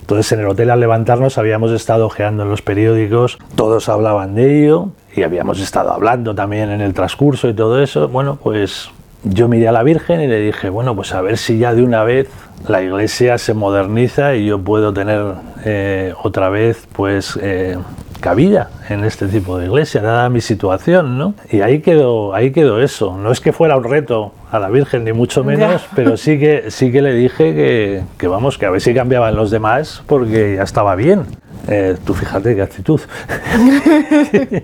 Entonces 0.00 0.30
en 0.32 0.40
el 0.40 0.46
hotel 0.46 0.70
al 0.70 0.80
levantarnos 0.80 1.38
habíamos 1.38 1.72
estado 1.72 2.06
ojeando 2.06 2.42
en 2.42 2.50
los 2.50 2.62
periódicos, 2.62 3.38
todos 3.54 3.88
hablaban 3.88 4.34
de 4.34 4.64
ello 4.64 4.90
y 5.14 5.22
habíamos 5.22 5.60
estado 5.60 5.92
hablando 5.92 6.34
también 6.34 6.70
en 6.70 6.80
el 6.80 6.92
transcurso 6.92 7.48
y 7.48 7.54
todo 7.54 7.80
eso. 7.80 8.08
Bueno, 8.08 8.38
pues 8.42 8.90
yo 9.24 9.48
miré 9.48 9.68
a 9.68 9.72
la 9.72 9.82
Virgen 9.82 10.20
y 10.20 10.26
le 10.26 10.40
dije, 10.40 10.68
bueno, 10.68 10.94
pues 10.94 11.14
a 11.14 11.22
ver 11.22 11.38
si 11.38 11.58
ya 11.58 11.74
de 11.74 11.82
una 11.82 12.04
vez 12.04 12.28
la 12.68 12.82
iglesia 12.82 13.36
se 13.38 13.54
moderniza 13.54 14.34
y 14.34 14.46
yo 14.46 14.58
puedo 14.58 14.92
tener 14.92 15.34
eh, 15.64 16.14
otra 16.22 16.48
vez 16.48 16.86
pues 16.92 17.38
eh, 17.42 17.76
cabida 18.20 18.70
en 18.88 19.04
este 19.04 19.26
tipo 19.28 19.58
de 19.58 19.66
iglesia, 19.66 20.00
dada 20.00 20.28
mi 20.28 20.40
situación, 20.40 21.18
¿no? 21.18 21.34
Y 21.50 21.60
ahí 21.60 21.80
quedó, 21.80 22.34
ahí 22.34 22.52
quedó 22.52 22.80
eso. 22.80 23.16
No 23.16 23.30
es 23.30 23.40
que 23.40 23.52
fuera 23.52 23.76
un 23.76 23.84
reto 23.84 24.32
a 24.50 24.58
la 24.58 24.68
Virgen, 24.68 25.04
ni 25.04 25.12
mucho 25.12 25.44
menos, 25.44 25.86
pero 25.94 26.16
sí 26.16 26.38
que, 26.38 26.70
sí 26.70 26.92
que 26.92 27.02
le 27.02 27.12
dije 27.12 27.54
que, 27.54 28.02
que, 28.16 28.28
vamos, 28.28 28.56
que 28.58 28.66
a 28.66 28.70
ver 28.70 28.80
si 28.80 28.94
cambiaban 28.94 29.34
los 29.36 29.50
demás, 29.50 30.02
porque 30.06 30.54
ya 30.56 30.62
estaba 30.62 30.94
bien. 30.94 31.26
Eh, 31.66 31.96
tú 32.04 32.12
fíjate 32.14 32.54
qué 32.54 32.62
actitud. 32.62 33.00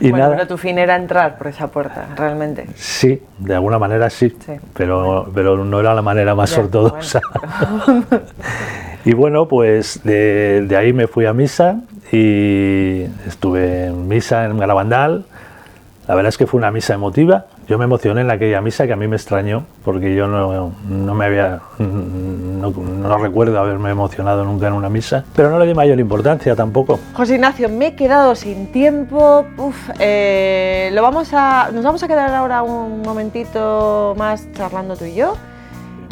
y 0.00 0.10
bueno, 0.10 0.24
nada. 0.24 0.36
Pero 0.36 0.48
tu 0.48 0.56
fin 0.56 0.78
era 0.78 0.96
entrar 0.96 1.38
por 1.38 1.46
esa 1.46 1.68
puerta, 1.68 2.08
realmente. 2.16 2.66
Sí, 2.74 3.22
de 3.38 3.54
alguna 3.54 3.78
manera 3.78 4.10
sí, 4.10 4.36
Pero, 4.74 5.30
pero 5.34 5.64
no 5.64 5.80
era 5.80 5.94
la 5.94 6.02
manera 6.02 6.34
más 6.34 6.56
ortodoxa. 6.58 7.20
y 9.04 9.14
bueno, 9.14 9.46
pues 9.46 10.00
de, 10.02 10.62
de 10.66 10.76
ahí 10.76 10.92
me 10.92 11.06
fui 11.06 11.26
a 11.26 11.32
misa 11.32 11.80
y 12.12 13.02
estuve 13.26 13.86
en 13.86 14.08
misa 14.08 14.44
en 14.44 14.58
Garabandal. 14.58 15.24
La 16.06 16.14
verdad 16.14 16.28
es 16.28 16.38
que 16.38 16.46
fue 16.46 16.58
una 16.58 16.70
misa 16.70 16.94
emotiva. 16.94 17.46
Yo 17.66 17.78
me 17.78 17.84
emocioné 17.84 18.20
en 18.20 18.30
aquella 18.30 18.60
misa 18.60 18.86
que 18.86 18.92
a 18.92 18.96
mí 18.96 19.08
me 19.08 19.16
extrañó 19.16 19.64
porque 19.84 20.14
yo 20.14 20.28
no, 20.28 20.72
no 20.88 21.14
me 21.14 21.24
había 21.24 21.60
no, 21.78 22.70
no, 22.70 23.18
recuerdo 23.18 23.58
haberme 23.58 23.90
emocionado 23.90 24.44
nunca 24.44 24.68
en 24.68 24.74
una 24.74 24.88
misa, 24.88 25.24
pero 25.34 25.50
no 25.50 25.58
le 25.58 25.66
di 25.66 25.74
mayor 25.74 25.98
importancia 25.98 26.54
tampoco. 26.54 27.00
José 27.14 27.34
Ignacio, 27.34 27.68
me 27.68 27.88
he 27.88 27.94
quedado 27.96 28.36
sin 28.36 28.70
tiempo. 28.70 29.44
Uf, 29.56 29.76
eh, 29.98 30.90
lo 30.92 31.02
vamos 31.02 31.30
a, 31.32 31.70
nos 31.72 31.82
vamos 31.82 32.04
a 32.04 32.08
quedar 32.08 32.32
ahora 32.32 32.62
un 32.62 33.02
momentito 33.02 34.14
más 34.16 34.46
charlando 34.52 34.96
tú 34.96 35.06
y 35.06 35.16
yo 35.16 35.34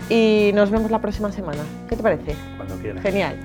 y 0.09 0.51
nos 0.55 0.71
vemos 0.71 0.91
la 0.91 1.01
próxima 1.01 1.31
semana. 1.31 1.63
¿Qué 1.89 1.95
te 1.95 2.03
parece? 2.03 2.35
Cuando 2.57 2.75
quieras. 2.79 3.01
Genial. 3.01 3.37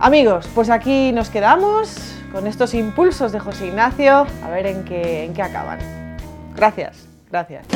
Amigos, 0.00 0.48
pues 0.54 0.70
aquí 0.70 1.10
nos 1.10 1.28
quedamos 1.28 2.14
con 2.30 2.46
estos 2.46 2.72
impulsos 2.72 3.32
de 3.32 3.40
José 3.40 3.66
Ignacio, 3.66 4.28
a 4.44 4.50
ver 4.50 4.66
en 4.66 4.84
qué, 4.84 5.24
en 5.24 5.34
qué 5.34 5.42
acaban. 5.42 5.80
Gracias, 6.54 7.08
gracias. 7.30 7.66